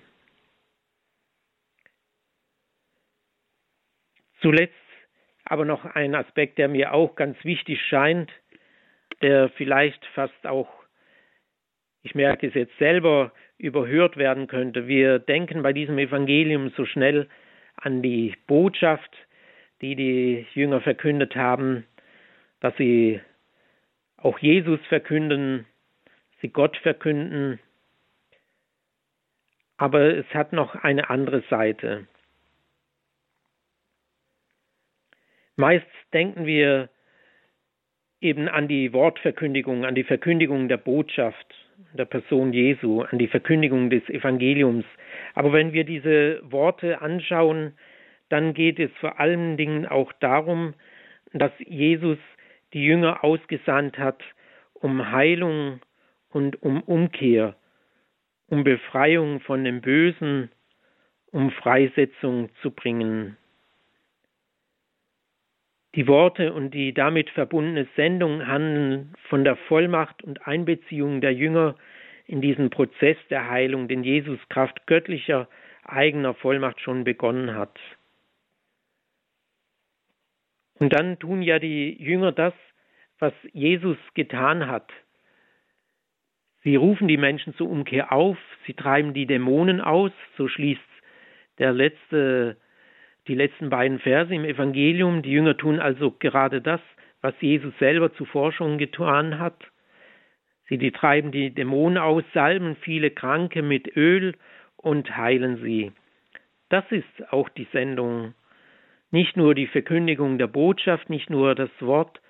[4.40, 4.74] Zuletzt
[5.44, 8.30] aber noch ein Aspekt, der mir auch ganz wichtig scheint,
[9.22, 10.68] der vielleicht fast auch,
[12.02, 14.86] ich merke es jetzt selber, überhört werden könnte.
[14.88, 17.28] Wir denken bei diesem Evangelium so schnell
[17.76, 19.16] an die Botschaft,
[19.80, 21.84] die die Jünger verkündet haben,
[22.60, 23.20] dass sie
[24.24, 25.66] auch Jesus verkünden,
[26.40, 27.60] sie Gott verkünden.
[29.76, 32.06] Aber es hat noch eine andere Seite.
[35.56, 36.88] Meist denken wir
[38.20, 41.54] eben an die Wortverkündigung, an die Verkündigung der Botschaft
[41.92, 44.86] der Person Jesu, an die Verkündigung des Evangeliums.
[45.34, 47.76] Aber wenn wir diese Worte anschauen,
[48.30, 50.74] dann geht es vor allen Dingen auch darum,
[51.34, 52.18] dass Jesus
[52.74, 54.22] die Jünger ausgesandt hat,
[54.74, 55.80] um Heilung
[56.28, 57.56] und um Umkehr,
[58.48, 60.50] um Befreiung von dem Bösen,
[61.30, 63.36] um Freisetzung zu bringen.
[65.94, 71.76] Die Worte und die damit verbundene Sendung handeln von der Vollmacht und Einbeziehung der Jünger
[72.26, 75.48] in diesen Prozess der Heilung, den Jesus Kraft göttlicher
[75.84, 77.78] eigener Vollmacht schon begonnen hat.
[80.78, 82.54] Und dann tun ja die Jünger das,
[83.18, 84.90] was Jesus getan hat.
[86.62, 90.80] Sie rufen die Menschen zur Umkehr auf, sie treiben die Dämonen aus, so schließt
[91.58, 92.56] der letzte
[93.26, 95.22] die letzten beiden Verse im Evangelium.
[95.22, 96.80] Die Jünger tun also gerade das,
[97.22, 99.56] was Jesus selber zuvor schon getan hat.
[100.68, 104.34] Sie die treiben die Dämonen aus, salben viele Kranke mit Öl
[104.76, 105.92] und heilen sie.
[106.68, 108.34] Das ist auch die Sendung.
[109.14, 112.20] Nicht nur die Verkündigung der Botschaft, nicht nur das Wort,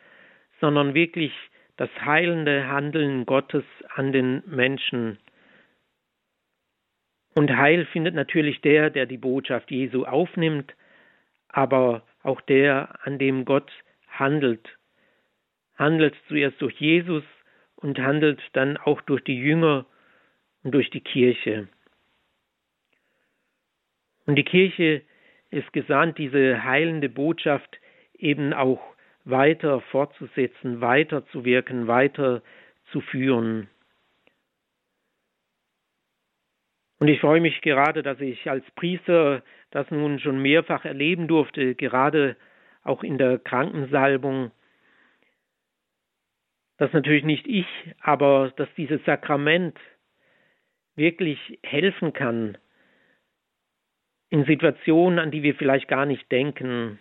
[0.61, 1.32] sondern wirklich
[1.78, 3.64] das heilende Handeln Gottes
[3.95, 5.16] an den Menschen.
[7.35, 10.74] Und Heil findet natürlich der, der die Botschaft Jesu aufnimmt,
[11.49, 13.72] aber auch der, an dem Gott
[14.07, 14.68] handelt.
[15.78, 17.24] Handelt zuerst durch Jesus
[17.76, 19.87] und handelt dann auch durch die Jünger
[20.62, 21.66] und durch die Kirche.
[24.26, 25.01] Und die Kirche
[25.55, 27.78] ist gesandt, diese heilende Botschaft
[28.18, 28.80] eben auch
[29.24, 32.42] weiter fortzusetzen, weiter zu wirken, weiter
[32.92, 33.68] zu führen.
[36.98, 41.74] Und ich freue mich gerade, dass ich als Priester das nun schon mehrfach erleben durfte,
[41.74, 42.36] gerade
[42.82, 44.52] auch in der Krankensalbung,
[46.78, 47.66] dass natürlich nicht ich,
[48.00, 49.78] aber dass dieses Sakrament
[50.96, 52.59] wirklich helfen kann
[54.35, 56.99] in Situationen, an die wir vielleicht gar nicht denken,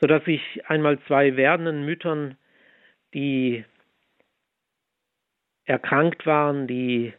[0.00, 2.36] so dass ich einmal zwei werdenden Müttern,
[3.14, 3.64] die
[5.66, 7.12] erkrankt waren, die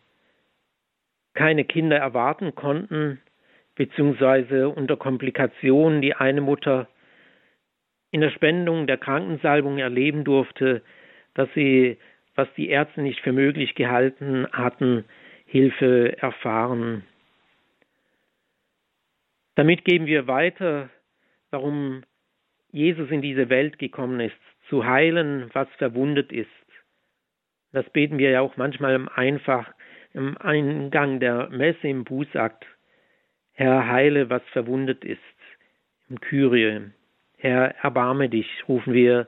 [1.36, 3.22] keine Kinder erwarten konnten,
[3.76, 6.90] beziehungsweise unter Komplikationen die eine Mutter
[8.12, 10.82] in der Spendung der Krankensalbung erleben durfte,
[11.34, 11.98] dass sie,
[12.36, 15.06] was die Ärzte nicht für möglich gehalten hatten,
[15.46, 17.06] Hilfe erfahren.
[19.56, 20.90] Damit geben wir weiter,
[21.50, 22.04] warum
[22.72, 24.36] Jesus in diese Welt gekommen ist,
[24.70, 26.50] zu heilen, was verwundet ist.
[27.72, 29.74] Das beten wir ja auch manchmal einfach
[30.14, 32.66] im Eingang der Messe im Bußakt.
[33.54, 35.20] Herr, heile, was verwundet ist.
[36.10, 36.92] Im Kyrie.
[37.38, 39.28] Herr, erbarme dich, rufen wir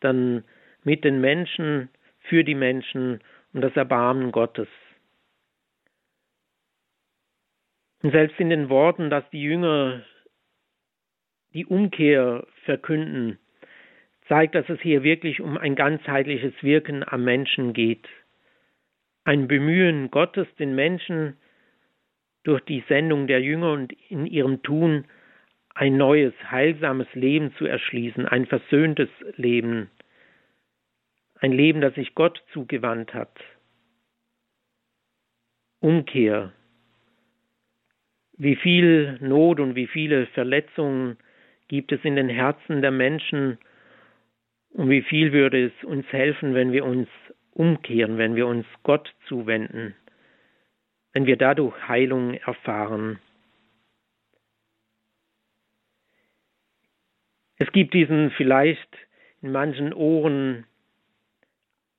[0.00, 0.44] dann
[0.84, 1.88] mit den Menschen,
[2.20, 3.20] für die Menschen
[3.52, 4.68] um das Erbarmen Gottes.
[7.91, 10.02] Und selbst in den Worten, dass die Jünger
[11.54, 13.38] die Umkehr verkünden,
[14.26, 18.08] zeigt, dass es hier wirklich um ein ganzheitliches Wirken am Menschen geht
[19.24, 21.36] ein Bemühen Gottes, den Menschen
[22.44, 25.04] durch die Sendung der Jünger und in ihrem Tun
[25.74, 29.90] ein neues, heilsames Leben zu erschließen, ein versöhntes Leben,
[31.38, 33.32] ein Leben, das sich Gott zugewandt hat.
[35.80, 36.52] Umkehr.
[38.42, 41.16] Wie viel Not und wie viele Verletzungen
[41.68, 43.56] gibt es in den Herzen der Menschen
[44.70, 47.06] und wie viel würde es uns helfen, wenn wir uns
[47.52, 49.94] umkehren, wenn wir uns Gott zuwenden,
[51.12, 53.20] wenn wir dadurch Heilung erfahren.
[57.58, 58.96] Es gibt diesen vielleicht
[59.40, 60.66] in manchen Ohren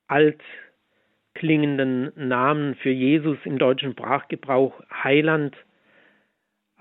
[0.07, 0.41] alt
[1.35, 5.55] klingenden Namen für Jesus im deutschen Sprachgebrauch Heiland,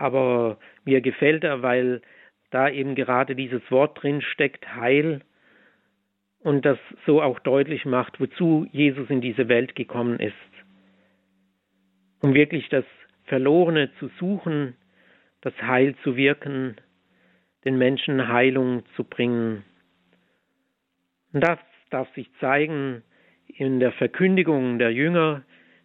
[0.03, 2.03] aber mir gefällt er, weil
[2.51, 5.21] da eben gerade dieses Wort drin steckt, Heil,
[6.41, 10.35] und das so auch deutlich macht, wozu Jesus in diese Welt gekommen ist.
[12.21, 12.85] Um wirklich das
[13.27, 14.75] Verlorene zu suchen,
[15.41, 16.75] das Heil zu wirken,
[17.65, 19.63] den Menschen Heilung zu bringen.
[21.33, 23.05] Und das darf sich zeigen
[23.47, 25.45] in der Verkündigung der Jünger,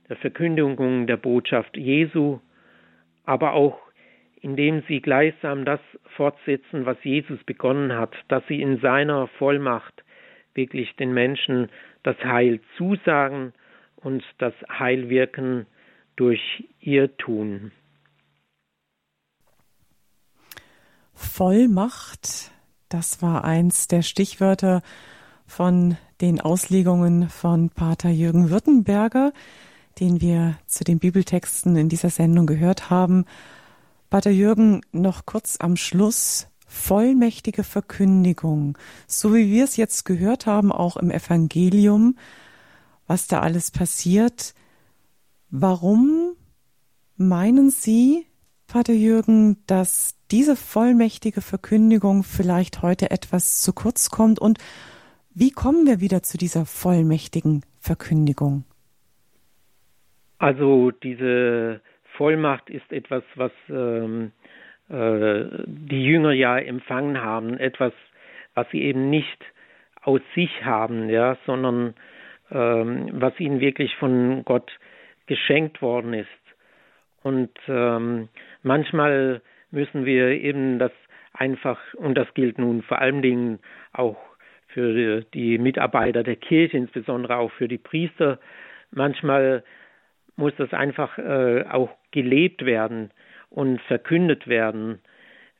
[0.09, 2.39] der Verkündigung der Botschaft Jesu,
[3.25, 3.86] aber auch
[4.41, 5.79] indem sie gleichsam das
[6.15, 10.03] fortsetzen, was Jesus begonnen hat, dass sie in seiner Vollmacht
[10.53, 11.69] wirklich den Menschen
[12.03, 13.53] das Heil zusagen
[13.97, 15.65] und das Heilwirken
[16.15, 17.71] durch ihr tun.
[21.13, 22.51] Vollmacht,
[22.89, 24.81] das war eins der Stichwörter
[25.45, 29.33] von den Auslegungen von Pater Jürgen Württemberger,
[29.99, 33.25] den wir zu den Bibeltexten in dieser Sendung gehört haben.
[34.09, 40.71] Pater Jürgen, noch kurz am Schluss vollmächtige Verkündigung, so wie wir es jetzt gehört haben,
[40.71, 42.17] auch im Evangelium,
[43.05, 44.53] was da alles passiert.
[45.49, 46.33] Warum
[47.15, 48.25] meinen Sie,
[48.67, 54.59] Pater Jürgen, dass diese vollmächtige Verkündigung vielleicht heute etwas zu kurz kommt und
[55.33, 58.63] wie kommen wir wieder zu dieser vollmächtigen Verkündigung?
[60.39, 61.81] Also diese
[62.17, 64.31] Vollmacht ist etwas, was ähm,
[64.89, 67.93] äh, die Jünger ja empfangen haben, etwas,
[68.55, 69.45] was sie eben nicht
[70.01, 71.93] aus sich haben, ja, sondern
[72.51, 74.71] ähm, was ihnen wirklich von Gott
[75.27, 76.27] geschenkt worden ist.
[77.21, 78.29] Und ähm,
[78.63, 79.41] manchmal
[79.71, 80.93] müssen wir eben das
[81.33, 83.59] einfach, und das gilt nun vor allen Dingen
[83.91, 84.17] auch
[84.69, 88.39] für die Mitarbeiter der Kirche, insbesondere auch für die Priester,
[88.91, 89.63] manchmal
[90.37, 93.11] muss das einfach äh, auch gelebt werden
[93.49, 94.99] und verkündet werden.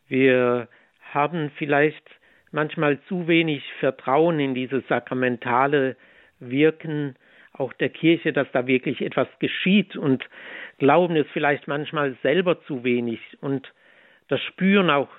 [0.08, 0.68] Wir
[1.14, 2.04] haben vielleicht
[2.52, 5.96] manchmal zu wenig Vertrauen in dieses sakramentale
[6.40, 7.16] Wirken
[7.54, 10.24] auch der Kirche, dass da wirklich etwas geschieht und
[10.78, 13.72] glauben es vielleicht manchmal selber zu wenig und
[14.28, 15.10] das spüren auch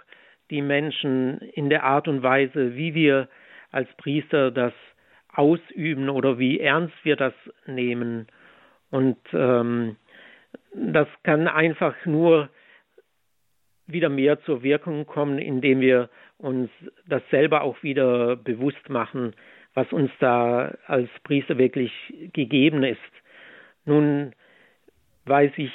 [0.50, 3.28] die Menschen in der Art und Weise, wie wir
[3.70, 4.72] als Priester das
[5.32, 7.34] ausüben oder wie ernst wir das
[7.66, 8.26] nehmen.
[8.90, 9.96] Und ähm,
[10.78, 12.48] das kann einfach nur
[13.86, 16.70] wieder mehr zur Wirkung kommen, indem wir uns
[17.06, 19.34] das selber auch wieder bewusst machen,
[19.74, 21.92] was uns da als Priester wirklich
[22.32, 22.98] gegeben ist.
[23.84, 24.32] Nun
[25.24, 25.72] weiß ich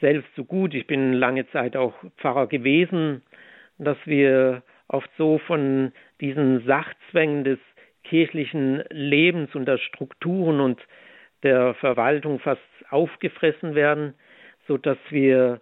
[0.00, 3.22] selbst so gut, ich bin lange Zeit auch Pfarrer gewesen,
[3.78, 7.58] dass wir oft so von diesen Sachzwängen des
[8.02, 10.80] kirchlichen Lebens und der Strukturen und
[11.42, 14.14] der Verwaltung fast aufgefressen werden,
[14.66, 15.60] so dass wir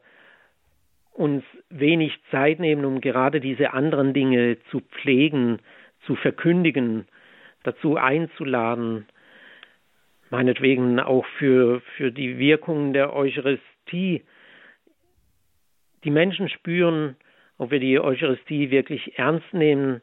[1.13, 5.59] uns wenig Zeit nehmen, um gerade diese anderen Dinge zu pflegen,
[6.07, 7.07] zu verkündigen,
[7.63, 9.07] dazu einzuladen,
[10.31, 14.23] meinetwegen auch für, für die Wirkung der Eucharistie.
[16.05, 17.17] Die Menschen spüren,
[17.59, 20.01] ob wir die Eucharistie wirklich ernst nehmen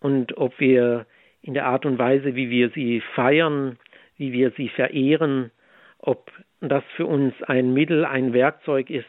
[0.00, 1.06] und ob wir
[1.40, 3.78] in der Art und Weise, wie wir sie feiern,
[4.16, 5.50] wie wir sie verehren,
[5.98, 6.30] ob
[6.68, 9.06] das für uns ein Mittel, ein Werkzeug ist,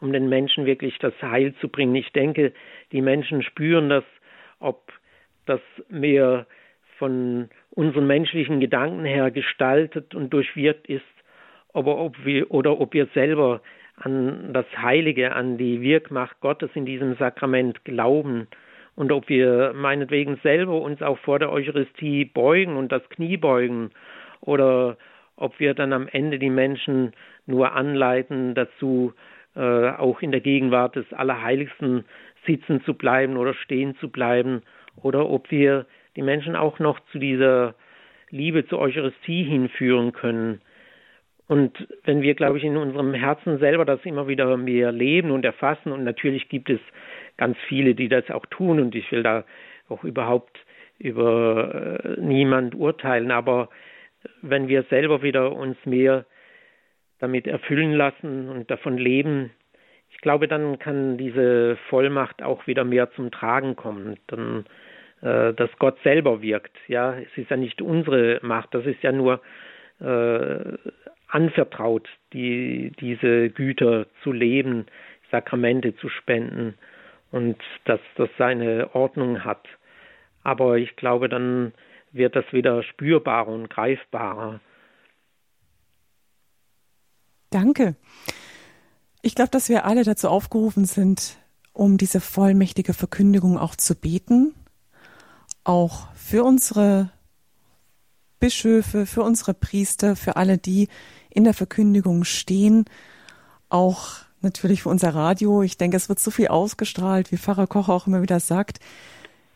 [0.00, 1.94] um den Menschen wirklich das Heil zu bringen.
[1.94, 2.52] Ich denke,
[2.92, 4.04] die Menschen spüren das,
[4.58, 4.92] ob
[5.46, 6.46] das mehr
[6.98, 11.02] von unseren menschlichen Gedanken her gestaltet und durchwirkt ist,
[11.72, 13.62] aber ob wir oder ob wir selber
[13.96, 18.48] an das Heilige, an die Wirkmacht Gottes in diesem Sakrament glauben
[18.96, 23.90] und ob wir meinetwegen selber uns auch vor der Eucharistie beugen und das Knie beugen
[24.40, 24.96] oder
[25.40, 27.12] ob wir dann am Ende die Menschen
[27.46, 29.12] nur anleiten dazu,
[29.56, 29.60] äh,
[29.90, 32.04] auch in der Gegenwart des Allerheiligsten
[32.46, 34.62] sitzen zu bleiben oder stehen zu bleiben
[35.02, 35.86] oder ob wir
[36.16, 37.74] die Menschen auch noch zu dieser
[38.30, 40.60] Liebe zur Eucharistie hinführen können.
[41.48, 45.44] Und wenn wir, glaube ich, in unserem Herzen selber das immer wieder mehr leben und
[45.44, 46.78] erfassen, und natürlich gibt es
[47.36, 49.44] ganz viele, die das auch tun, und ich will da
[49.88, 50.60] auch überhaupt
[51.00, 53.68] über äh, niemand urteilen, aber
[54.42, 56.24] wenn wir selber wieder uns mehr
[57.18, 59.50] damit erfüllen lassen und davon leben,
[60.10, 64.18] ich glaube, dann kann diese Vollmacht auch wieder mehr zum Tragen kommen.
[64.26, 64.66] Dann,
[65.22, 66.76] äh, dass Gott selber wirkt.
[66.88, 69.40] Ja, es ist ja nicht unsere Macht, das ist ja nur
[70.00, 70.76] äh,
[71.28, 74.86] anvertraut, die, diese Güter zu leben,
[75.30, 76.74] Sakramente zu spenden
[77.30, 79.64] und dass das seine Ordnung hat.
[80.42, 81.72] Aber ich glaube, dann
[82.12, 84.60] wird das wieder spürbarer und greifbarer.
[87.50, 87.96] Danke.
[89.22, 91.36] Ich glaube, dass wir alle dazu aufgerufen sind,
[91.72, 94.54] um diese vollmächtige Verkündigung auch zu beten,
[95.64, 97.10] auch für unsere
[98.38, 100.88] Bischöfe, für unsere Priester, für alle, die
[101.28, 102.86] in der Verkündigung stehen,
[103.68, 105.62] auch natürlich für unser Radio.
[105.62, 108.80] Ich denke, es wird so viel ausgestrahlt, wie Pfarrer Koch auch immer wieder sagt.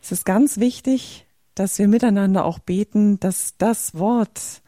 [0.01, 1.25] Es ist ganz wichtig,
[1.55, 4.61] dass wir miteinander auch beten, dass das Wort,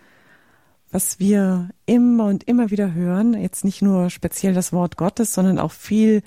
[0.89, 5.59] was wir immer und immer wieder hören, jetzt nicht nur speziell das Wort Gottes, sondern
[5.59, 6.23] auch viel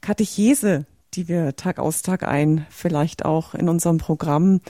[0.00, 4.60] Katechese, die wir Tag aus Tag ein vielleicht auch in unserem Programm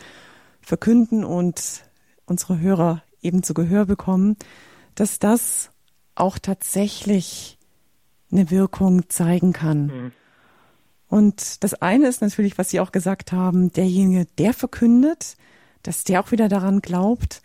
[0.61, 1.83] verkünden und
[2.27, 4.37] unsere Hörer eben zu Gehör bekommen,
[4.95, 5.71] dass das
[6.15, 7.59] auch tatsächlich
[8.31, 9.87] eine Wirkung zeigen kann.
[9.87, 10.13] Mhm.
[11.15, 15.37] Und das eine ist natürlich, was Sie auch gesagt haben, derjenige, der verkündet,
[15.85, 17.41] dass der auch wieder daran glaubt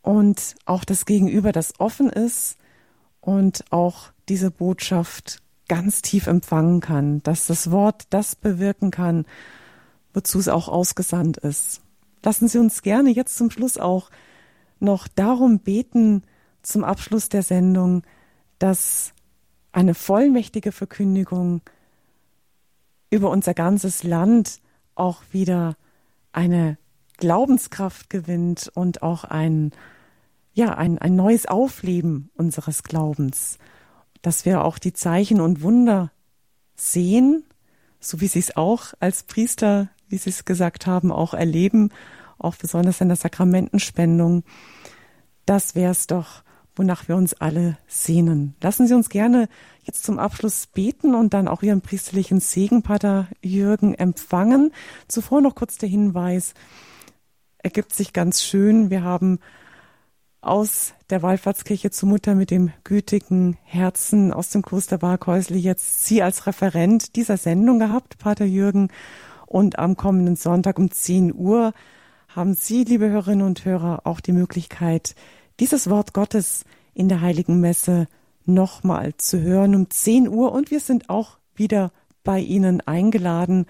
[0.00, 2.56] und auch das Gegenüber, das offen ist
[3.20, 9.26] und auch diese Botschaft ganz tief empfangen kann, dass das Wort das bewirken kann,
[10.14, 11.80] wozu es auch ausgesandt ist.
[12.22, 14.08] Lassen Sie uns gerne jetzt zum Schluss auch
[14.78, 16.22] noch darum beten,
[16.62, 18.04] zum Abschluss der Sendung,
[18.60, 19.14] dass
[19.72, 21.62] eine vollmächtige Verkündigung
[23.10, 24.60] über unser ganzes Land
[24.94, 25.76] auch wieder
[26.32, 26.78] eine
[27.16, 29.72] Glaubenskraft gewinnt und auch ein,
[30.52, 33.58] ja, ein, ein neues Aufleben unseres Glaubens,
[34.22, 36.12] dass wir auch die Zeichen und Wunder
[36.76, 37.44] sehen,
[37.98, 41.90] so wie Sie es auch als Priester, wie Sie es gesagt haben, auch erleben,
[42.38, 44.44] auch besonders in der Sakramentenspendung.
[45.44, 46.42] Das wäre es doch,
[46.80, 48.54] wonach wir uns alle sehnen.
[48.62, 49.50] Lassen Sie uns gerne
[49.82, 54.72] jetzt zum Abschluss beten und dann auch Ihren priesterlichen Segen, Pater Jürgen, empfangen.
[55.06, 56.54] Zuvor noch kurz der Hinweis,
[57.58, 58.88] ergibt sich ganz schön.
[58.88, 59.40] Wir haben
[60.40, 66.22] aus der Wallfahrtskirche zur Mutter mit dem gütigen Herzen aus dem Kloster Barkhäusli jetzt Sie
[66.22, 68.88] als Referent dieser Sendung gehabt, Pater Jürgen.
[69.44, 71.74] Und am kommenden Sonntag um 10 Uhr
[72.28, 75.14] haben Sie, liebe Hörerinnen und Hörer, auch die Möglichkeit,
[75.60, 78.08] dieses Wort Gottes in der Heiligen Messe
[78.46, 80.52] nochmal zu hören um 10 Uhr.
[80.52, 81.92] Und wir sind auch wieder
[82.24, 83.66] bei Ihnen eingeladen,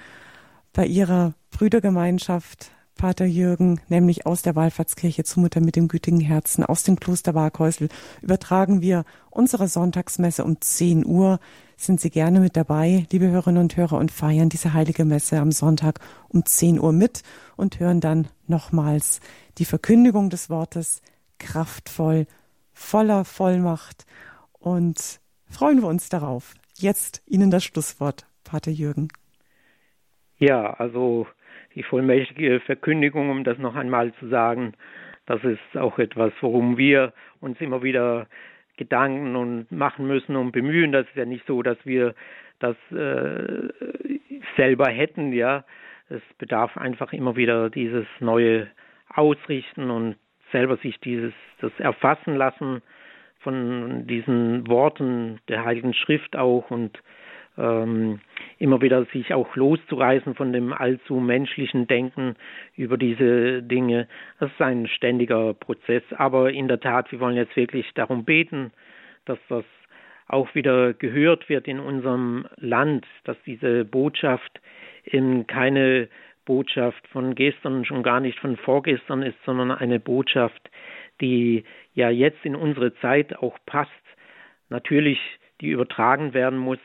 [0.72, 6.64] bei Ihrer Brüdergemeinschaft Pater Jürgen, nämlich aus der Wallfahrtskirche zur Mutter mit dem gütigen Herzen,
[6.64, 7.88] aus dem Kloster Waghäusl,
[8.20, 11.40] übertragen wir unsere Sonntagsmesse um 10 Uhr.
[11.76, 15.50] Sind Sie gerne mit dabei, liebe Hörerinnen und Hörer, und feiern diese heilige Messe am
[15.50, 17.22] Sonntag um 10 Uhr mit
[17.56, 19.20] und hören dann nochmals
[19.56, 21.00] die Verkündigung des Wortes
[21.40, 22.26] kraftvoll,
[22.72, 24.06] voller Vollmacht
[24.52, 25.20] und
[25.50, 26.54] freuen wir uns darauf.
[26.76, 29.08] Jetzt Ihnen das Schlusswort, Pater Jürgen.
[30.38, 31.26] Ja, also
[31.74, 34.74] die vollmächtige Verkündigung, um das noch einmal zu sagen,
[35.26, 38.26] das ist auch etwas, worum wir uns immer wieder
[38.76, 40.90] Gedanken und machen müssen und bemühen.
[40.90, 42.14] Das ist ja nicht so, dass wir
[42.58, 43.68] das äh,
[44.56, 45.64] selber hätten, ja.
[46.08, 48.68] Es bedarf einfach immer wieder dieses neue
[49.08, 50.16] Ausrichten und
[50.52, 52.82] selber sich dieses das erfassen lassen
[53.40, 57.00] von diesen Worten der Heiligen Schrift auch und
[57.58, 58.20] ähm,
[58.58, 62.36] immer wieder sich auch loszureißen von dem allzu menschlichen Denken
[62.76, 64.08] über diese Dinge.
[64.38, 66.02] Das ist ein ständiger Prozess.
[66.16, 68.72] Aber in der Tat, wir wollen jetzt wirklich darum beten,
[69.24, 69.64] dass das
[70.28, 74.60] auch wieder gehört wird in unserem Land, dass diese Botschaft
[75.04, 76.08] eben keine
[76.44, 80.70] Botschaft von gestern und schon gar nicht von vorgestern ist, sondern eine Botschaft,
[81.20, 81.64] die
[81.94, 83.90] ja jetzt in unsere Zeit auch passt.
[84.68, 85.18] Natürlich,
[85.60, 86.78] die übertragen werden muss,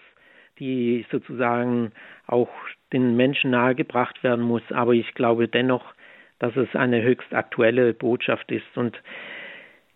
[0.60, 1.91] die sozusagen
[2.28, 2.49] auch
[2.93, 4.64] den Menschen nahegebracht werden muss.
[4.72, 5.93] Aber ich glaube dennoch,
[6.39, 8.78] dass es eine höchst aktuelle Botschaft ist.
[8.78, 9.01] Und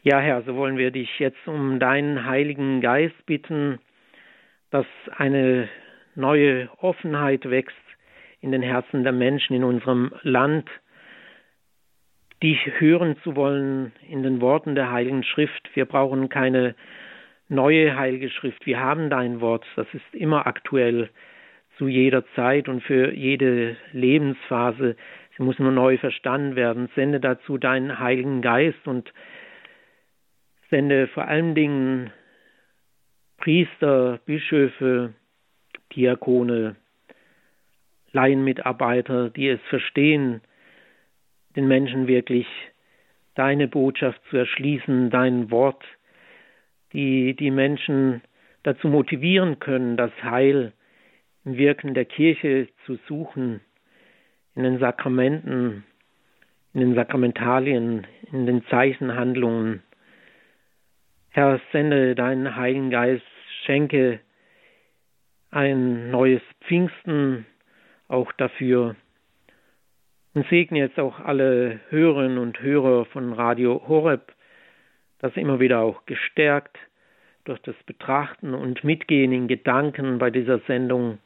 [0.03, 3.79] ja, Herr, so wollen wir dich jetzt um deinen Heiligen Geist bitten,
[4.71, 4.85] dass
[5.17, 5.67] eine
[6.15, 7.75] neue Offenheit wächst
[8.41, 10.69] in den Herzen der Menschen in unserem Land,
[12.41, 15.69] dich hören zu wollen in den Worten der Heiligen Schrift.
[15.73, 16.75] Wir brauchen keine
[17.49, 18.65] neue Heilige Schrift.
[18.65, 21.09] Wir haben dein Wort, das ist immer aktuell
[21.77, 24.95] zu jeder Zeit und für jede Lebensphase.
[25.35, 26.89] Sie muss nur neu verstanden werden.
[26.95, 29.11] Sende dazu deinen Heiligen Geist und
[30.69, 32.11] sende vor allen Dingen
[33.37, 35.13] Priester, Bischöfe,
[35.95, 36.75] Diakone,
[38.11, 40.41] Laienmitarbeiter, die es verstehen,
[41.55, 42.47] den Menschen wirklich
[43.35, 45.83] deine Botschaft zu erschließen, dein Wort,
[46.93, 48.21] die die Menschen
[48.63, 50.73] dazu motivieren können, das Heil
[51.45, 53.61] im Wirken der Kirche zu suchen,
[54.55, 55.83] in den Sakramenten,
[56.73, 59.81] in den Sakramentalien, in den Zeichenhandlungen.
[61.29, 63.23] Herr, sende deinen Heiligen Geist,
[63.63, 64.19] schenke
[65.51, 67.45] ein neues Pfingsten
[68.09, 68.95] auch dafür.
[70.33, 74.33] Und segne jetzt auch alle Hörerinnen und Hörer von Radio Horeb,
[75.19, 76.77] dass immer wieder auch gestärkt
[77.45, 81.19] durch das Betrachten und Mitgehen in Gedanken bei dieser Sendung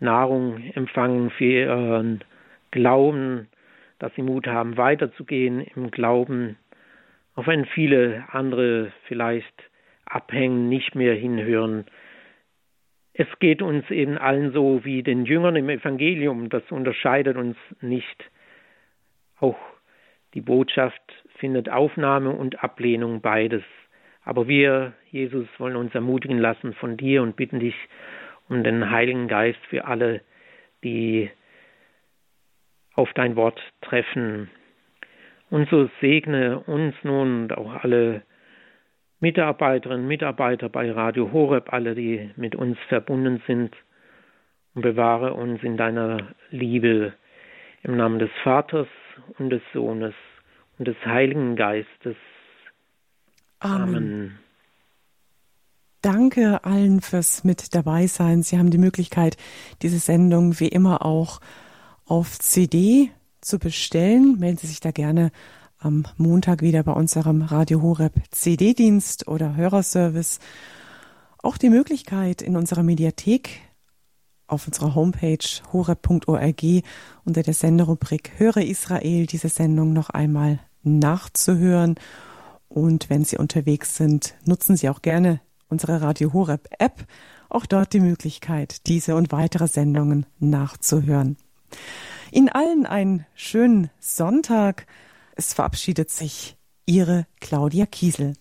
[0.00, 2.24] Nahrung empfangen für ihren
[2.70, 3.48] Glauben,
[3.98, 6.56] dass sie Mut haben, weiterzugehen im Glauben,
[7.36, 9.54] auch wenn viele andere vielleicht
[10.04, 11.86] abhängen, nicht mehr hinhören.
[13.16, 18.24] Es geht uns eben allen so wie den Jüngern im Evangelium, das unterscheidet uns nicht.
[19.38, 19.56] Auch
[20.34, 21.00] die Botschaft
[21.38, 23.62] findet Aufnahme und Ablehnung beides.
[24.24, 27.76] Aber wir, Jesus, wollen uns ermutigen lassen von dir und bitten dich
[28.48, 30.20] um den Heiligen Geist für alle,
[30.82, 31.30] die
[32.94, 34.50] auf dein Wort treffen.
[35.50, 38.22] Und so segne uns nun und auch alle
[39.20, 43.74] Mitarbeiterinnen, Mitarbeiter bei Radio Horeb, alle, die mit uns verbunden sind,
[44.74, 47.14] und bewahre uns in deiner Liebe
[47.82, 48.88] im Namen des Vaters
[49.38, 50.14] und des Sohnes
[50.78, 52.16] und des Heiligen Geistes.
[53.60, 53.96] Amen.
[53.96, 54.38] Amen.
[56.02, 58.42] Danke allen fürs mit dabei sein.
[58.42, 59.38] Sie haben die Möglichkeit,
[59.80, 61.40] diese Sendung wie immer auch
[62.04, 63.10] auf CD
[63.40, 64.38] zu bestellen.
[64.38, 65.30] Melden Sie sich da gerne
[65.84, 70.38] am Montag wieder bei unserem Radio Horeb CD-Dienst oder Hörerservice.
[71.42, 73.60] Auch die Möglichkeit in unserer Mediathek
[74.46, 76.62] auf unserer Homepage horeb.org
[77.24, 81.96] unter der Senderubrik Höre Israel diese Sendung noch einmal nachzuhören.
[82.68, 87.06] Und wenn Sie unterwegs sind, nutzen Sie auch gerne unsere Radio Horeb App.
[87.50, 91.36] Auch dort die Möglichkeit, diese und weitere Sendungen nachzuhören.
[92.32, 94.86] Ihnen allen einen schönen Sonntag.
[95.36, 96.56] Es verabschiedet sich
[96.86, 98.34] Ihre Claudia Kiesel.